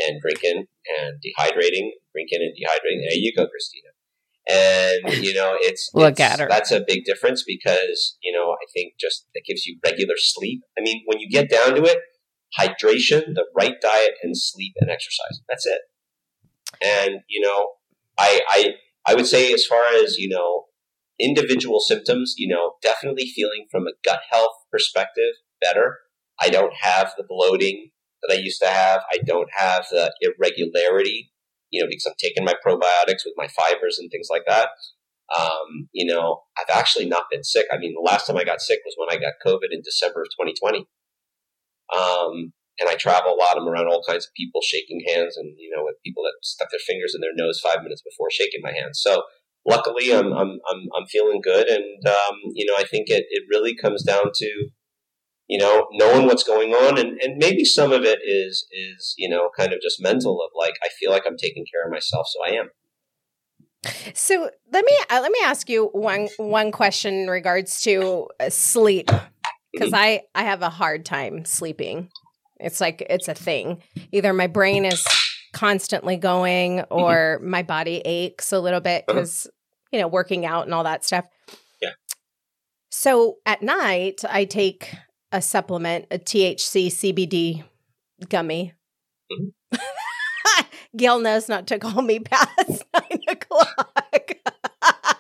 [0.08, 0.66] and drinking
[0.98, 3.04] and dehydrating, drinking and dehydrating.
[3.04, 3.92] There you go, Christina.
[4.50, 6.48] And you know, it's Look it's- at her.
[6.50, 10.62] That's a big difference because you know I think just it gives you regular sleep.
[10.78, 12.00] I mean, when you get down to it,
[12.60, 15.42] hydration, the right diet, and sleep and exercise.
[15.48, 15.80] That's it.
[16.84, 17.68] And you know,
[18.18, 18.66] I I
[19.06, 20.66] I would say as far as you know
[21.20, 25.98] individual symptoms, you know, definitely feeling from a gut health perspective better.
[26.42, 27.90] I don't have the bloating
[28.22, 29.02] that I used to have.
[29.12, 31.32] I don't have the irregularity,
[31.72, 34.70] you know, because I'm taking my probiotics with my fibers and things like that.
[35.36, 37.68] Um, you know, I've actually not been sick.
[37.72, 40.22] I mean, the last time I got sick was when I got COVID in December
[40.22, 40.88] of 2020.
[41.94, 43.58] Um, and I travel a lot.
[43.58, 46.70] I'm around all kinds of people shaking hands and, you know, with people that stuck
[46.72, 48.96] their fingers in their nose five minutes before shaking my hand.
[48.96, 49.24] So
[49.68, 51.68] luckily I'm, I'm, I'm, I'm feeling good.
[51.68, 54.70] And, um, you know, I think it, it really comes down to,
[55.50, 56.98] you know, knowing what's going on.
[56.98, 60.52] And, and maybe some of it is, is, you know, kind of just mental of
[60.58, 62.28] like, I feel like I'm taking care of myself.
[62.30, 62.70] So I am.
[64.14, 68.50] So let me uh, let me ask you one one question in regards to uh,
[68.50, 69.10] sleep
[69.72, 72.10] because I I have a hard time sleeping.
[72.60, 73.82] It's like it's a thing.
[74.12, 75.02] Either my brain is
[75.54, 79.20] constantly going or my body aches a little bit Uh-huh.
[79.22, 79.48] because
[79.94, 81.26] you know working out and all that stuff.
[81.82, 81.92] Yeah.
[82.92, 84.94] So at night I take
[85.32, 87.64] a supplement, a THC CBD
[88.30, 88.74] gummy.
[89.32, 89.52] Mhm.
[90.98, 94.34] Gail knows not to call me past nine o'clock.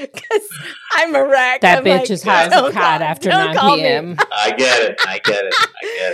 [0.00, 0.48] Because
[0.94, 1.60] I'm a wreck.
[1.60, 4.16] that I'm bitch like, is high as a "Don't kite call- after 9 call p.m.
[4.32, 5.00] I get it.
[5.06, 5.54] I get it.
[5.58, 6.12] I get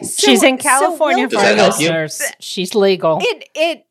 [0.00, 0.10] it.
[0.18, 1.86] She's in California will for Does our that help you?
[1.88, 2.22] listeners.
[2.40, 3.18] She's legal.
[3.22, 3.84] It it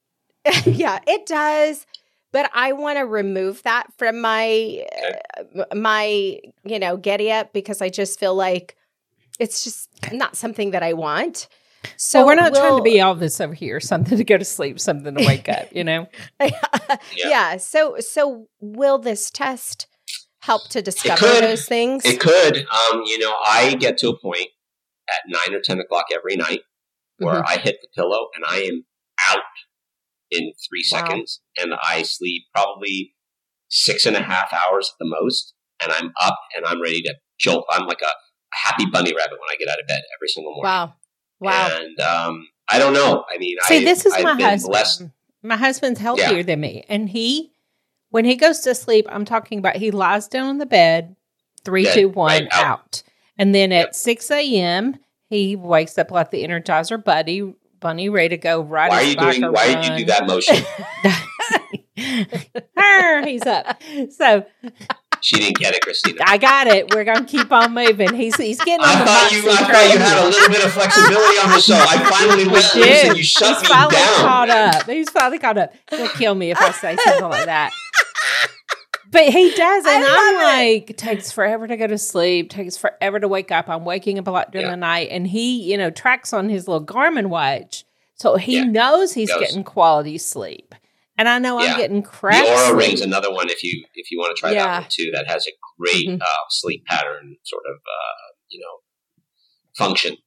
[0.66, 1.86] yeah, it does.
[2.32, 4.86] But I want to remove that from my
[5.56, 8.76] uh, my you know getty up because I just feel like
[9.40, 11.48] it's just not something that I want.
[11.96, 13.80] So we're not trying to be all this over here.
[13.80, 15.68] Something to go to sleep, something to wake up.
[15.72, 16.08] You know.
[16.42, 16.60] yeah.
[17.16, 17.58] yeah.
[17.58, 19.88] So so will this test
[20.40, 21.44] help to discover could.
[21.44, 22.04] those things?
[22.06, 22.58] It could.
[22.58, 24.48] Um, you know, I get to a point
[25.10, 26.62] at nine or ten o'clock every night
[27.18, 28.86] where I hit the pillow and I am
[29.30, 29.40] out
[30.32, 31.00] in three Wow.
[31.00, 33.14] seconds, and I sleep probably
[33.70, 35.54] six and a half hours at the most,
[35.84, 37.66] and I'm up and I'm ready to jolt.
[37.70, 38.10] I'm like a,
[38.54, 40.64] happy bunny rabbit when I get out of bed every single morning.
[40.72, 40.94] wow.
[41.40, 41.70] Wow.
[41.80, 43.24] And um, I don't know.
[43.32, 44.72] I mean, See, I, this is I've my husband.
[44.72, 45.04] blessed.
[45.44, 47.52] My husband's healthier than me, and he,
[48.10, 51.16] when he goes to sleep, I'm talking about he lies down on the bed,
[51.64, 52.64] three, Dead, two, one, right, out.
[52.66, 53.04] out.
[53.38, 53.88] and then Yep.
[53.90, 54.96] at six a.m.
[55.30, 58.90] he wakes up like the Energizer Buddy bunny, ready to go right.
[58.90, 59.52] Why are you doing?
[59.52, 59.82] Why run.
[59.82, 60.58] did you do that motion?
[62.78, 63.82] Her, he's up.
[64.12, 64.46] So
[65.22, 66.22] she didn't get it, Christina.
[66.26, 66.94] I got it.
[66.94, 68.14] We're gonna keep on moving.
[68.14, 69.40] He's he's getting on I thought you.
[69.50, 69.98] I thought you train.
[70.00, 71.76] had a little bit of flexibility on the show.
[71.76, 74.14] I finally loose, and you shut he's me finally down.
[74.16, 74.84] caught up.
[74.86, 75.74] He's finally caught up.
[75.90, 77.72] He'll kill me if I say something like that.
[79.12, 83.20] But he does, and I'm like, it takes forever to go to sleep, takes forever
[83.20, 83.70] to wake up.
[83.70, 84.72] I'm waking up a lot during Yeah.
[84.72, 87.86] the night, and he, you know, tracks on his little Garmin watch,
[88.16, 88.64] so he Yeah.
[88.66, 89.40] knows he's Knows.
[89.40, 90.76] getting quality sleep.
[91.18, 91.72] And I know Yeah.
[91.72, 92.44] I'm getting crap.
[92.46, 92.78] The Oura.
[92.78, 94.66] Ring's another one if you if you want to try Yeah.
[94.66, 95.10] that one too.
[95.14, 96.22] That has a great Mhm.
[96.22, 98.82] uh, sleep pattern sort of uh, you know
[99.78, 100.18] function.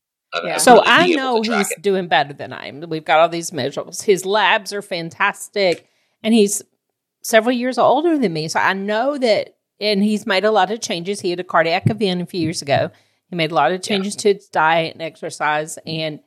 [0.45, 0.59] Yeah.
[0.59, 1.83] So I know he's it.
[1.83, 2.81] doing better than I am.
[2.89, 4.05] We've got all these measurables.
[4.05, 5.87] His labs are fantastic,
[6.23, 6.63] and he's
[7.23, 8.49] several years older than me.
[8.49, 11.21] So I know that, and he's made a lot of changes.
[11.21, 12.91] He had a cardiac event a few years ago.
[13.29, 16.21] He made a lot of changes to his diet and exercise, and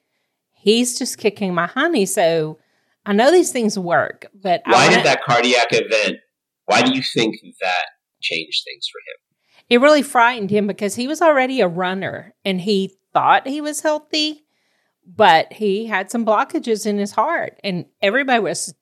[0.54, 2.06] he's just kicking my honey.
[2.06, 2.60] So
[3.06, 6.18] I know these things work, but Why I did wanna- that cardiac event?
[6.66, 7.86] Why do you think that
[8.22, 9.20] changed things for him?
[9.70, 13.80] it really frightened him because he was already a runner and he thought he was
[13.82, 14.43] healthy,
[15.06, 17.60] but he had some blockages in his heart.
[17.64, 18.74] And everybody was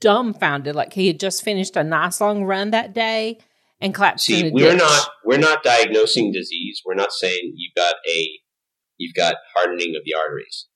[0.00, 0.74] dumbfounded.
[0.74, 3.38] Like he had just finished a nice long run that day
[3.80, 4.78] and collapsed See, we're ditch.
[4.78, 6.82] not we're not diagnosing disease.
[6.84, 8.28] We're not saying you've got a
[8.96, 10.66] you've got hardening of the arteries.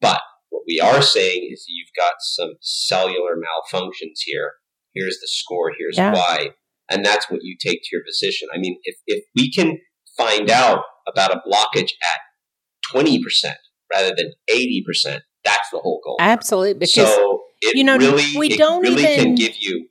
[0.00, 4.52] But what we are saying is you've got some cellular malfunctions here.
[4.94, 6.12] Here's the score, here's Yeah.
[6.12, 6.50] why.
[6.90, 8.48] And that's what you take to your physician.
[8.54, 9.78] I mean, if if we can
[10.16, 12.20] find out about a blockage at
[12.92, 13.20] 20%
[13.92, 16.16] rather than 80%, that's the whole goal.
[16.20, 16.74] Absolutely.
[16.74, 19.86] Because, so it you know, really, we don't really even- can give you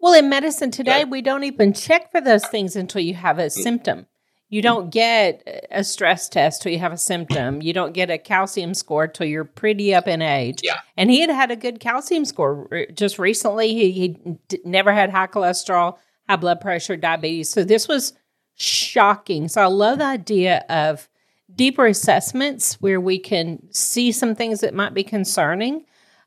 [0.00, 1.10] well, in medicine today, Right.
[1.10, 3.50] we don't even check for those things until you have a Mm.
[3.50, 4.06] symptom.
[4.48, 7.60] You don't get a stress test till you have a symptom.
[7.60, 10.60] You don't get a calcium score till you're pretty up in age.
[10.62, 10.76] Yeah.
[10.96, 13.74] And he had had a good calcium score just recently.
[13.74, 14.08] He, he
[14.46, 15.98] d- never had high cholesterol,
[16.28, 17.50] high blood pressure, diabetes.
[17.50, 18.12] So this was
[18.54, 19.48] shocking.
[19.48, 21.08] So I love the idea of
[21.54, 25.84] deeper assessments where we can see some things that might be concerning.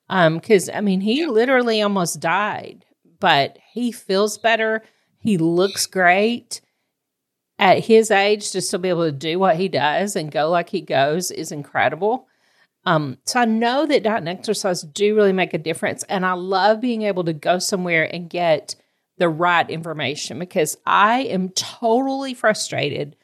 [0.09, 2.85] Because, I mean, he literally almost died,
[3.19, 4.83] but he feels better.
[5.19, 6.59] He looks great
[7.57, 10.69] at his age to still be able to do what he does and go like
[10.69, 12.27] he goes is incredible.
[12.85, 16.33] Um, so I know that diet and exercise do really make a difference, and I
[16.33, 18.75] love being able to go somewhere and get
[19.17, 23.15] the right information because I am totally frustrated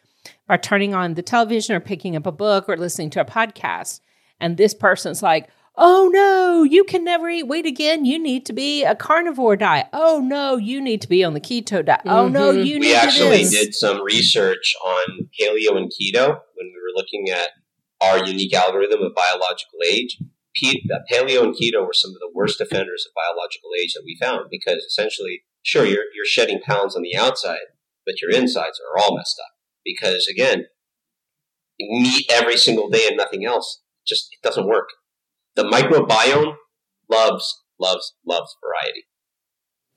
[0.48, 4.00] by turning on the television or picking up a book or listening to a podcast,
[4.40, 8.06] and this person's like, "Oh no, you can never eat wheat again.
[8.06, 9.88] You need to be a carnivore diet.
[9.94, 12.02] Oh no, you need to be on the keto diet.
[12.06, 12.66] Oh no, Mhm.
[12.66, 16.68] you need to." we to actually this." did some research on paleo and keto when
[16.68, 17.50] we were looking at
[18.02, 20.18] our unique algorithm of biological age.
[21.12, 24.48] Paleo and keto were some of the worst offenders of biological age that we found
[24.50, 27.68] because essentially, sure, you're, you're shedding pounds on the outside,
[28.06, 29.52] but your insides are all messed up.
[29.88, 30.66] Because again,
[31.80, 34.90] meat every single day and nothing else just it doesn't work.
[35.56, 36.56] The microbiome
[37.10, 39.06] loves, loves, loves variety.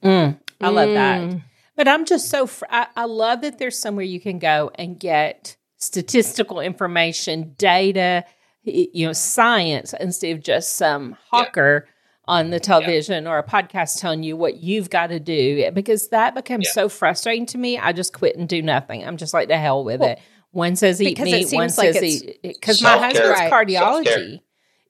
[0.03, 1.21] Mm, I love that.
[1.21, 1.43] Mm.
[1.77, 4.99] But I'm just so fr- I, I love that there's somewhere you can go and
[4.99, 8.25] get statistical information, data,
[8.63, 11.89] you know, science instead of just some hawker
[12.31, 16.35] on the television or a podcast telling you what you've got to do because that
[16.35, 16.73] becomes Yeah.
[16.73, 17.77] so frustrating to me.
[17.79, 19.05] I just quit and do nothing.
[19.05, 20.21] I'm just like the hell with Well, it.
[20.53, 23.53] One says eat meat, one like says eat because my husband's Right.
[23.53, 24.41] cardiology.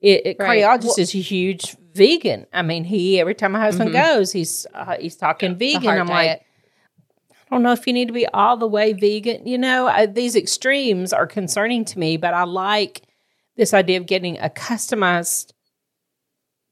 [0.02, 0.62] It, it- Right.
[0.62, 2.46] cardiologist Well- is a huge vegan.
[2.52, 4.04] I mean, he every time my husband Mhm.
[4.04, 5.88] goes, he's uh, he's talking The vegan.
[5.98, 6.40] I'm diet.
[6.40, 6.46] like,
[7.50, 9.46] I don't know if you need to be all the way vegan.
[9.46, 13.02] You know, I, these extremes are concerning to me, but I like
[13.56, 15.52] this idea of getting a customized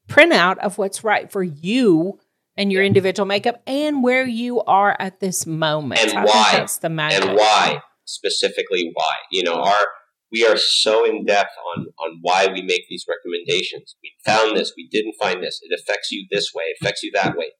[0.08, 2.18] printout of what's right for you
[2.56, 6.00] and your individual makeup and where you are at this moment.
[6.00, 6.48] And I why.
[6.52, 7.24] that's the magic.
[7.24, 9.14] and why specifically why.
[9.30, 9.86] You know our
[10.32, 13.94] we are so in depth on on why we make these recommendations.
[14.02, 15.60] We found this we didn't find this.
[15.62, 17.52] It affects you this way it affects you that way.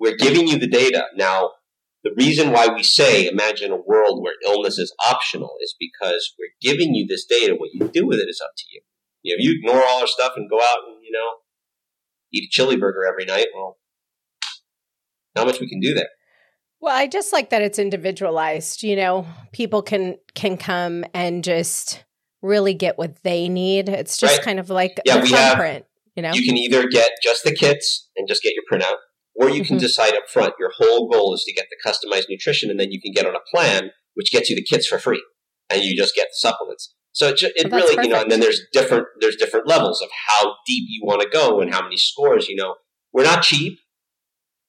[0.00, 1.04] We're giving you the data.
[1.16, 1.50] Now
[2.04, 6.54] the reason why we say imagine a world where illness is optional is because we're
[6.62, 7.54] giving you this data.
[7.54, 8.80] What you do with it is up to you.
[9.22, 11.32] You know, if you ignore all our stuff and go out and you know
[12.32, 13.76] eat a chili burger every night well
[15.36, 16.08] not much we can do there
[16.80, 18.82] Well, I just like that it's individualized.
[18.84, 22.04] You know, people can can come and just
[22.40, 23.88] really get what they need.
[23.88, 24.44] It's just Right.
[24.44, 25.84] kind of like Yeah, a we have- thumbprint.
[26.14, 28.96] You know, You can either get just the kits and just get your printout,
[29.34, 29.80] or you can Mhm.
[29.80, 30.54] decide up front.
[30.60, 33.34] Your whole goal is to get the customized nutrition, and then you can get on
[33.36, 35.22] a plan which gets you the kits for free,
[35.70, 36.94] and you just get the supplements.
[37.12, 40.08] So it, ju- it really, you know, and then there's different there's different levels of
[40.28, 42.48] how deep you want to go and how many scores.
[42.48, 42.76] You know,
[43.12, 43.78] we're not cheap,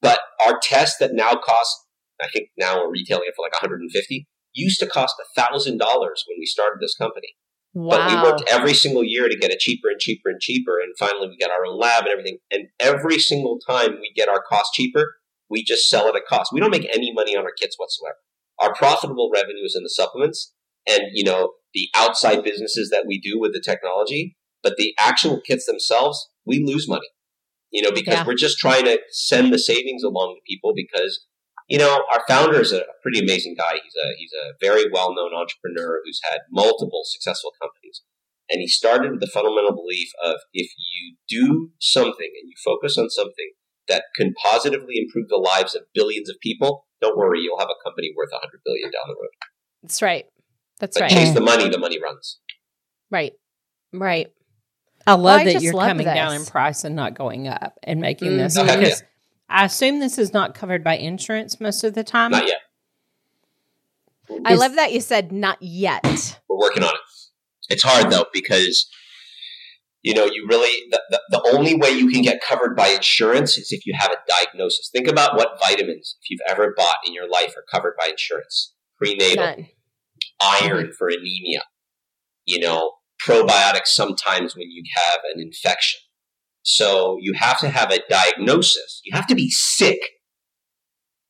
[0.01, 1.85] but our test that now costs,
[2.21, 6.37] I think now we're retailing it for like 150, used to cost thousand dollars when
[6.39, 7.35] we started this company.
[7.73, 7.97] Wow.
[7.97, 10.79] But we worked every single year to get it cheaper and cheaper and cheaper.
[10.79, 12.39] And finally, we got our own lab and everything.
[12.49, 15.17] And every single time we get our cost cheaper,
[15.49, 16.51] we just sell it at cost.
[16.51, 18.17] We don't make any money on our kits whatsoever.
[18.59, 20.53] Our profitable revenue is in the supplements
[20.89, 24.35] and, you know, the outside businesses that we do with the technology.
[24.61, 27.07] But the actual kits themselves, we lose money.
[27.71, 28.25] You know, because Yeah.
[28.25, 31.25] we're just trying to send the savings along to people because
[31.67, 33.73] you know our founder is a pretty amazing guy.
[33.83, 38.01] He's a he's a very well known entrepreneur who's had multiple successful companies,
[38.49, 42.97] and he started with the fundamental belief of if you do something and you focus
[42.97, 43.51] on something
[43.87, 47.83] that can positively improve the lives of billions of people, don't worry, you'll have a
[47.87, 49.29] company worth a hundred billion down the road.
[49.83, 50.25] That's right.
[50.79, 51.11] That's But right.
[51.11, 52.39] chase the money, the money runs.
[53.11, 53.33] Right.
[53.93, 54.31] Right.
[55.07, 57.47] I love Well, I that just you're love coming down in price and not going
[57.47, 58.63] up and making this Mhm.
[58.63, 59.03] Okay, because
[59.49, 62.31] I assume this is not covered by insurance most of the time.
[62.31, 62.59] Not yet.
[64.45, 66.39] I Is- love that you said not yet.
[66.47, 67.01] We're working on it.
[67.73, 68.87] It's hard though because
[70.01, 73.57] you know you really the, the, the only way you can get covered by insurance
[73.57, 74.89] is if you have a diagnosis.
[74.93, 78.73] Think about what vitamins, if you've ever bought in your life, are covered by insurance.
[78.97, 79.67] Prenatal, None.
[80.41, 81.61] Iron for anemia.
[82.45, 82.93] You know,
[83.25, 85.99] probiotics sometimes when you have an infection.
[86.63, 89.01] So you have to have a diagnosis.
[89.03, 89.99] You have to be sick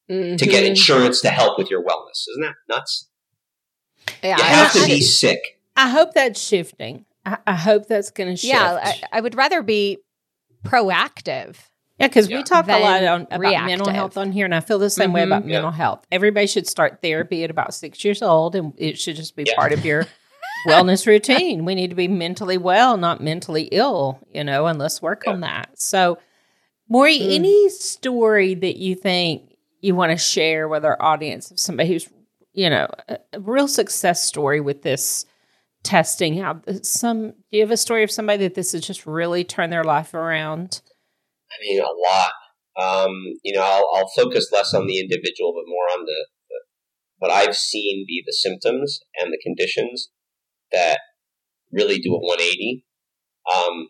[0.10, 0.68] to get Mhm.
[0.70, 2.26] insurance to help with your wellness.
[2.32, 3.10] Isn't that nuts?
[4.24, 5.39] Yeah, You I- have to I- be sick.
[5.76, 7.05] I hope that's shifting.
[7.26, 8.51] I, I hope that's going to shift.
[8.53, 9.99] Yeah, I, I would rather be
[10.66, 11.55] proactive.
[12.00, 12.38] Yeah, because Yeah.
[12.38, 15.12] we talk a lot on, about mental health on here, and I feel the same
[15.12, 15.47] way about Mhm.
[15.47, 16.06] mental health.
[16.12, 19.56] Everybody should start therapy at about six years old, and it should just be Yeah.
[19.56, 20.06] part of your
[20.68, 21.66] wellness routine.
[21.66, 25.41] We need to be mentally well, not mentally ill, you know, and let's work on
[25.41, 25.70] that.
[25.76, 26.18] So,
[26.88, 27.36] Maury, Mm.
[27.36, 32.10] any story that you think you want to share with our audience of somebody who's,
[32.54, 35.26] you know, a, a real success story with this
[35.84, 36.38] testing?
[36.38, 39.72] How some do you have a story of somebody that this has just really turned
[39.72, 40.82] their life around?
[41.52, 42.32] I mean, a lot.
[42.78, 43.12] Um,
[43.43, 46.60] you know, I'll, I'll focus less on the individual, but more on the, the
[47.18, 50.10] what I've seen be the symptoms and the conditions
[50.72, 51.00] that
[51.72, 52.86] really do a 180.
[53.54, 53.89] Um,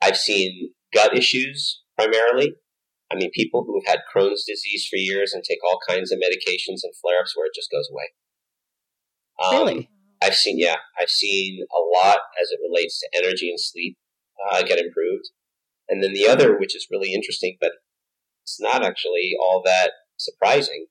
[0.00, 2.54] I've seen gut issues primarily.
[3.10, 6.18] I mean, people who have had Crohn's disease for years and take all kinds of
[6.18, 8.08] medications and flare-ups where it just goes away.
[9.44, 9.90] Um, Really?
[10.22, 13.98] I've seen, yeah, I've seen a lot as it relates to energy and sleep
[14.50, 15.28] uh, get improved.
[15.88, 17.72] And then the other, which is really interesting, but
[18.44, 20.86] it's not actually all that surprising,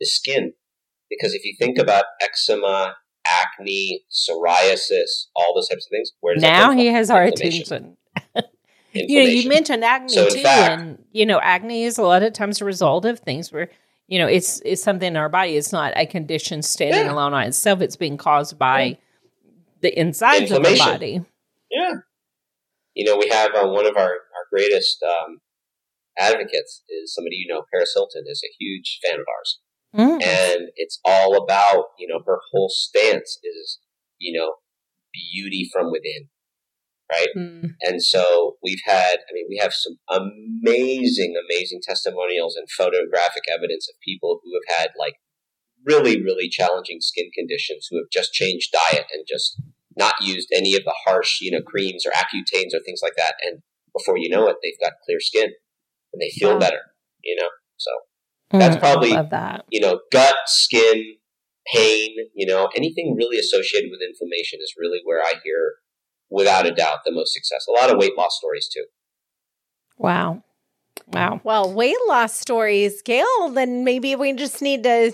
[0.00, 0.52] is skin.
[1.10, 6.42] Because if you think about eczema, acne, psoriasis, all those types of things, where does
[6.42, 7.96] now he has our attention.
[8.98, 12.22] You know, you mentioned acne So too, fact- and you know, acne is a lot
[12.22, 13.68] of times a result of things where
[14.08, 15.54] you know it's it's something in our body.
[15.58, 17.12] It's not a condition standing Yeah.
[17.12, 17.82] alone on itself.
[17.82, 18.96] It's being caused by
[19.82, 21.20] the insides of the body.
[21.70, 21.92] Yeah.
[22.96, 25.40] You know, we have uh, one of our, our greatest um,
[26.18, 29.60] advocates is somebody you know, Paris Hilton is a huge fan of ours.
[29.94, 30.26] Mm.
[30.26, 33.78] And it's all about, you know, her whole stance is,
[34.18, 34.54] you know,
[35.12, 36.28] beauty from within,
[37.12, 37.28] right?
[37.36, 37.74] Mm.
[37.82, 43.88] And so we've had, I mean, we have some amazing, amazing testimonials and photographic evidence
[43.90, 45.16] of people who have had like
[45.84, 49.60] really, really challenging skin conditions who have just changed diet and just
[49.96, 53.34] not used any of the harsh, you know, creams or Accutanes or things like that.
[53.42, 53.62] And
[53.96, 55.50] before you know it, they've got clear skin
[56.12, 56.58] and they feel Wow.
[56.60, 56.80] better,
[57.24, 57.48] you know?
[57.76, 57.90] So,
[58.52, 59.64] That's Mm, probably- I that.
[59.70, 61.16] you know, gut, skin,
[61.74, 65.74] pain, you know, anything really associated with inflammation is really where I hear,
[66.30, 67.66] without a doubt, the most success.
[67.68, 68.86] A lot of weight loss stories too.
[69.98, 70.44] Wow,
[71.08, 71.40] wow.
[71.42, 75.12] Well, weight loss stories, Gail, then maybe we just need to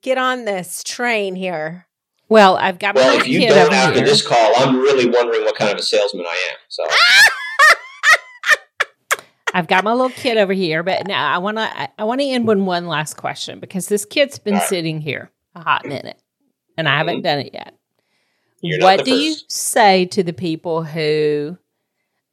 [0.00, 1.86] get on this train here.
[2.32, 4.04] Well, I've got my Well, little if you kid don't after here.
[4.06, 6.56] this call, I'm really wondering what kind of a salesman I am.
[6.68, 6.84] So,
[9.54, 12.26] I've got my little kid over here, but now I want to I, want to
[12.26, 14.62] end with one last question because this kid's been right.
[14.62, 16.18] sitting here a hot minute,
[16.78, 17.22] and I haven't Mhm.
[17.22, 17.74] done it yet.
[18.62, 21.58] You're what do you say to the people who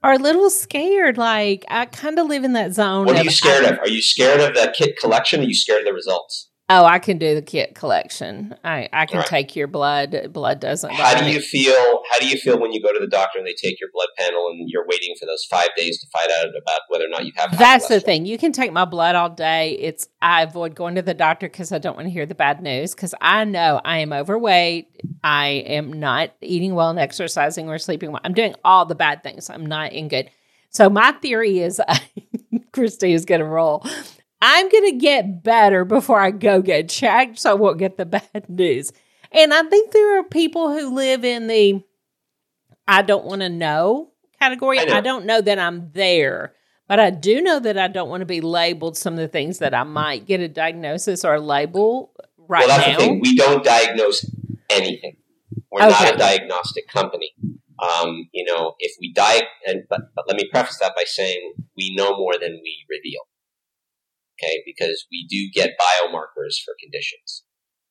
[0.01, 1.17] are a little scared?
[1.17, 3.05] Like I kind of live in that zone.
[3.05, 3.79] what are you scared I- of?
[3.79, 5.41] Are you scared of the kit collection?
[5.41, 6.48] Or are you scared of the results?
[6.71, 8.55] Oh, I can do the kit collection.
[8.63, 9.27] I I can right.
[9.27, 10.31] take your blood.
[10.31, 10.93] Blood doesn't.
[10.93, 11.33] How do me.
[11.33, 11.73] you feel?
[11.73, 14.09] How do you feel when you go to the doctor and they take your blood
[14.19, 17.25] panel and you're waiting for those five days to find out about whether or not
[17.25, 17.57] you have?
[17.57, 18.27] That's the thing.
[18.27, 19.77] You can take my blood all day.
[19.79, 22.61] It's I avoid going to the doctor because I don't want to hear the bad
[22.61, 24.89] news because I know I am overweight.
[25.23, 28.21] I am not eating well and exercising or sleeping well.
[28.23, 29.49] I'm doing all the bad things.
[29.49, 30.29] I'm not in good.
[30.69, 31.81] So my theory is,
[32.73, 33.83] Christy is going to roll.
[34.41, 38.05] I'm going to get better before I go get checked, so I won't get the
[38.05, 38.91] bad news.
[39.31, 41.83] And I think there are people who live in the
[42.87, 44.79] I don't want to know category.
[44.79, 44.95] I know.
[44.95, 46.53] I don't know that I'm there.
[46.87, 49.59] But I do know that I don't want to be labeled some of the things
[49.59, 52.11] that I might get a diagnosis or a label
[52.47, 52.67] right now.
[52.67, 52.97] well, that's now.
[52.97, 53.19] the thing.
[53.21, 54.25] We don't diagnose
[54.71, 55.17] anything.
[55.71, 57.31] We're not a diagnostic company.
[57.79, 61.53] Um, you know, if we die, and but, but let me preface that by saying
[61.77, 63.21] we know more than we reveal.
[64.41, 67.43] Okay, because we do get biomarkers for conditions.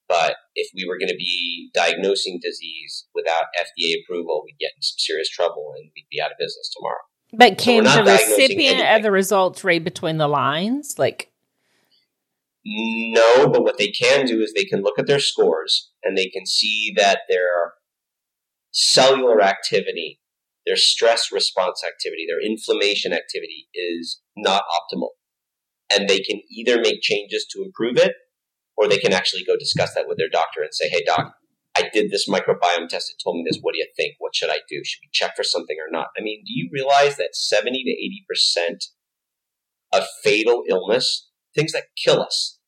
[0.08, 4.82] But if we were going to be diagnosing disease without FDA approval, we'd get in
[4.82, 7.04] some serious trouble and we'd be out of business tomorrow.
[7.34, 10.94] But can we're the recipient of the results read between the lines?
[10.98, 11.30] Like,
[12.64, 16.28] No, but what they can do is they can look at their scores and they
[16.28, 17.74] can see that their
[18.70, 20.20] cellular activity,
[20.66, 25.10] their stress response activity, their inflammation activity is not optimal.
[25.90, 28.12] And they can either make changes to improve it
[28.76, 31.32] or they can actually go discuss that with their doctor and say, hey, doc,
[31.76, 33.10] I did this microbiome test.
[33.10, 33.58] It told me this.
[33.60, 34.14] What do you think?
[34.18, 34.82] What should I do?
[34.84, 36.08] Should we check for something or not?
[36.18, 38.76] I mean, do you realize that 70 to 80%
[39.92, 42.58] of fatal illness, things that kill us,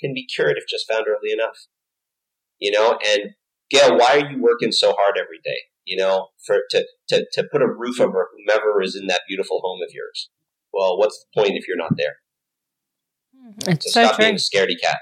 [0.00, 1.66] can be cured if just found early enough?
[2.58, 3.30] You know, and
[3.70, 5.58] Gail, why are you working so hard every day?
[5.84, 9.60] You know, for to, to, to put a roof over whomever is in that beautiful
[9.62, 10.30] home of yours.
[10.72, 12.16] Well, what's the point if you're not there?
[13.66, 14.24] It's So, so stop true.
[14.24, 14.98] being a scaredy cat.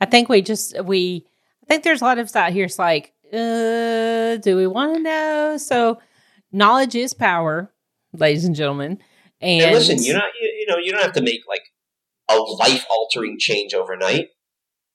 [0.00, 1.26] I think we just we
[1.62, 4.96] I think there's a lot of us out here it's like, uh, do we want
[4.96, 5.56] to know?
[5.58, 5.98] So
[6.50, 7.72] knowledge is power,
[8.12, 8.98] ladies and gentlemen.
[9.40, 11.62] And, And listen, you're not you, you know you don't have to make like
[12.30, 14.28] a life altering change overnight.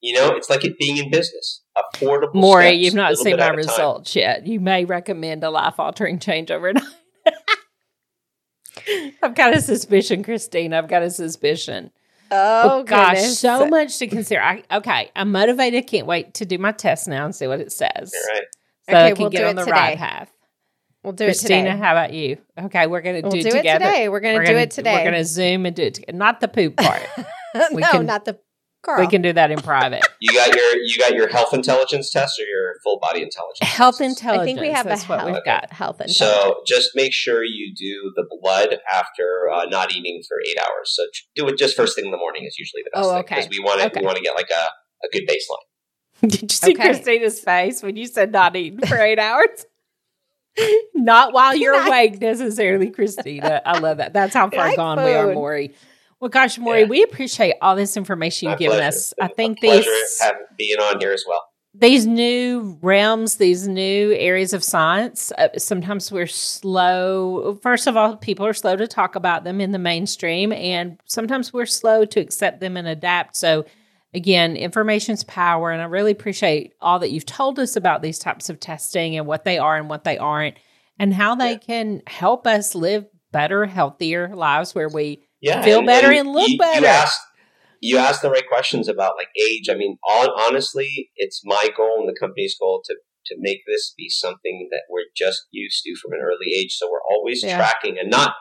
[0.01, 1.63] You know, it's like it being in business.
[1.75, 2.35] Affordable.
[2.35, 4.45] Maury, steps, you've not seen my results yet.
[4.45, 6.83] You may recommend a life altering change overnight.
[9.23, 10.73] I've got a suspicion, Christine.
[10.73, 11.91] I've got a suspicion.
[12.31, 13.39] Oh, oh, gosh, goodness.
[13.39, 14.41] so much to consider.
[14.41, 15.87] I, okay, I'm motivated.
[15.87, 18.13] Can't wait to do my test now and see what it says.
[18.13, 18.43] All right.
[18.89, 19.71] So Okay, I can we'll get do on it the today.
[19.71, 20.31] right path.
[21.03, 21.77] We'll do Christina, it today.
[21.83, 22.37] how about you?
[22.59, 23.85] Okay, we're gonna We'll do, do it it together.
[23.85, 24.09] today.
[24.09, 24.93] We're gonna do gonna- it today.
[24.95, 26.17] We're gonna zoom and do it together.
[26.17, 27.01] Not the poop part.
[27.55, 28.39] no, can- not the
[28.87, 28.99] girl.
[28.99, 30.01] we can do that in private.
[30.19, 33.59] You got your you got your health intelligence test or your full body intelligence.
[33.61, 34.19] Health tests?
[34.19, 34.41] intelligence.
[34.41, 35.71] I think we have That's a what health, we've got.
[35.71, 36.17] health intelligence.
[36.17, 40.91] So just make sure you do the blood after uh, not eating for eight hours.
[40.95, 41.03] So
[41.35, 43.35] do it just first thing in the morning is usually the best Oh, okay.
[43.35, 43.99] because we want to Okay.
[43.99, 46.27] we want to get like a, a good baseline.
[46.29, 46.83] Did you see Okay.
[46.83, 49.65] Christina's face when you said not eating for eight hours?
[50.95, 53.61] not while you're awake, necessarily, Christina.
[53.65, 54.13] I love that.
[54.13, 55.35] That's how far Like gone we are, food.
[55.35, 55.73] Maury.
[56.19, 56.87] Well, gosh, Maury, Yeah.
[56.87, 58.87] we appreciate all this information you've given pleasure.
[58.87, 59.13] us.
[59.21, 59.85] I think these
[60.19, 61.43] having, being on here as well.
[61.79, 67.59] these new realms, these new areas of science, uh, sometimes we're slow.
[67.61, 71.53] First of all, people are slow to talk about them in the mainstream, and sometimes
[71.53, 73.35] we're slow to accept them and adapt.
[73.35, 73.65] So,
[74.15, 78.49] again, information's power, and I really appreciate all that you've told us about these types
[78.49, 80.55] of testing and what they are and what they aren't,
[80.97, 81.57] and how they Yeah.
[81.57, 86.57] can help us live better, healthier lives where we Yeah, Feel better and look you,
[86.57, 86.81] better.
[86.81, 87.19] You asked,
[87.81, 89.69] you asked the right questions about like age.
[89.69, 92.95] I mean, hon- honestly, it's my goal and the company's goal to
[93.27, 96.75] to make this be something that we're just used to from an early age.
[96.77, 97.57] So we're always Yeah.
[97.57, 98.35] tracking and not.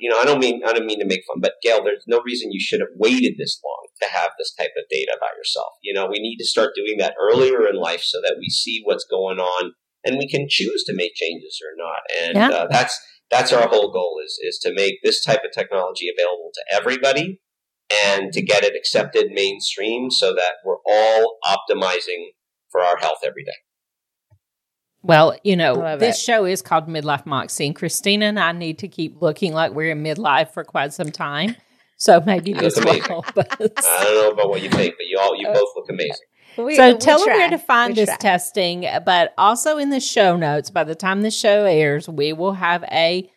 [0.00, 2.20] You know, I don't mean I don't mean to make fun, but Gail, there's no
[2.24, 5.74] reason you should have waited this long to have this type of data about yourself.
[5.82, 8.80] You know, we need to start doing that earlier in life so that we see
[8.84, 9.72] what's going on
[10.04, 12.00] and we can choose to make changes or not.
[12.20, 12.56] And Yeah.
[12.56, 12.98] uh, that's
[13.32, 17.40] that's our whole goal is is to make this type of technology available to everybody
[18.06, 22.26] and to get it accepted mainstream so that we're all optimizing
[22.70, 23.50] for our health every day.
[25.02, 26.22] Well, you know, this it.
[26.22, 29.90] show is called Midlife Moxie, and Christina and I need to keep looking like we're
[29.90, 31.56] in midlife for quite some time.
[31.96, 33.46] So maybe this will help us.
[33.60, 36.26] I don't know about what you think, but you all you Uh, both look amazing.
[36.56, 38.16] We- so we tell them where to find We this try.
[38.18, 42.54] testing, but also in the show notes, by the time the show airs, we will
[42.54, 43.30] have a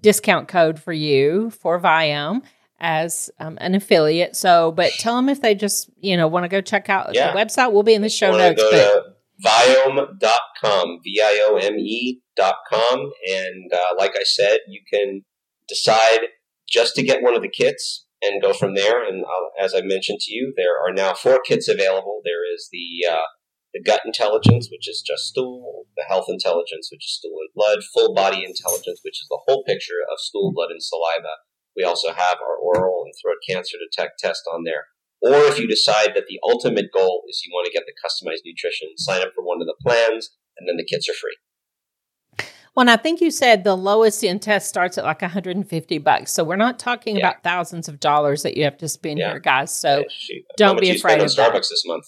[0.00, 2.42] discount code for you for Viome
[2.80, 4.36] as um, an affiliate.
[4.36, 7.32] So, but tell them if they just, you know, want to go check out Yeah.
[7.32, 7.72] the website.
[7.72, 8.62] We'll be in the show You wanna notes.
[8.62, 9.02] Go But
[9.42, 13.10] to Viome.com, V I O M E.com.
[13.32, 15.22] And uh, like I said, you can
[15.68, 16.20] decide
[16.68, 19.04] just to get one of the kits and go from there.
[19.04, 22.20] And uh, as I mentioned to you, there are now four kits available.
[22.24, 23.28] There is the uh,
[23.74, 27.82] the gut intelligence, which is just stool, the health intelligence, which is stool and blood,
[27.92, 31.42] full body intelligence, which is the whole picture of stool, blood, and saliva.
[31.76, 34.86] We also have our oral and throat cancer detect test on there.
[35.20, 38.46] Or if you decide that the ultimate goal is you want to get the customized
[38.46, 41.34] nutrition, sign up for one of the plans, and then the kits are free.
[42.76, 46.32] Well, I think you said the lowest end test starts at like 150 bucks.
[46.32, 47.28] So we're not talking Yeah.
[47.30, 49.30] about thousands of dollars that you have to spend Yeah.
[49.30, 49.74] here, guys.
[49.74, 49.98] So
[50.28, 51.52] Yeah, don't be afraid spend on of that.
[51.52, 52.04] Starbucks this month.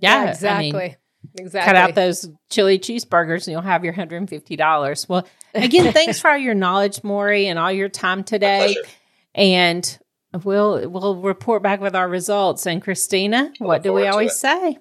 [0.00, 0.96] yeah, I mean, exactly.
[1.38, 1.66] exactly.
[1.66, 5.08] cut out those chili cheeseburgers and you'll have your $150.
[5.08, 8.74] Well, again, thanks for all your knowledge, Maury, and all your time today.
[8.74, 8.88] pleasure.
[9.34, 9.98] And
[10.44, 12.66] we'll we'll report back with our results.
[12.66, 14.36] And Christina, what do we forward to always it.
[14.36, 14.78] say?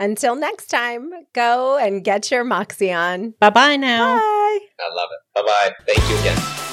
[0.00, 3.34] Until next time, go and get your Moxie on.
[3.38, 4.16] Bye bye now.
[4.16, 4.20] Bye.
[4.20, 5.34] I love it.
[5.34, 5.74] Bye bye.
[5.86, 6.68] Thank you again.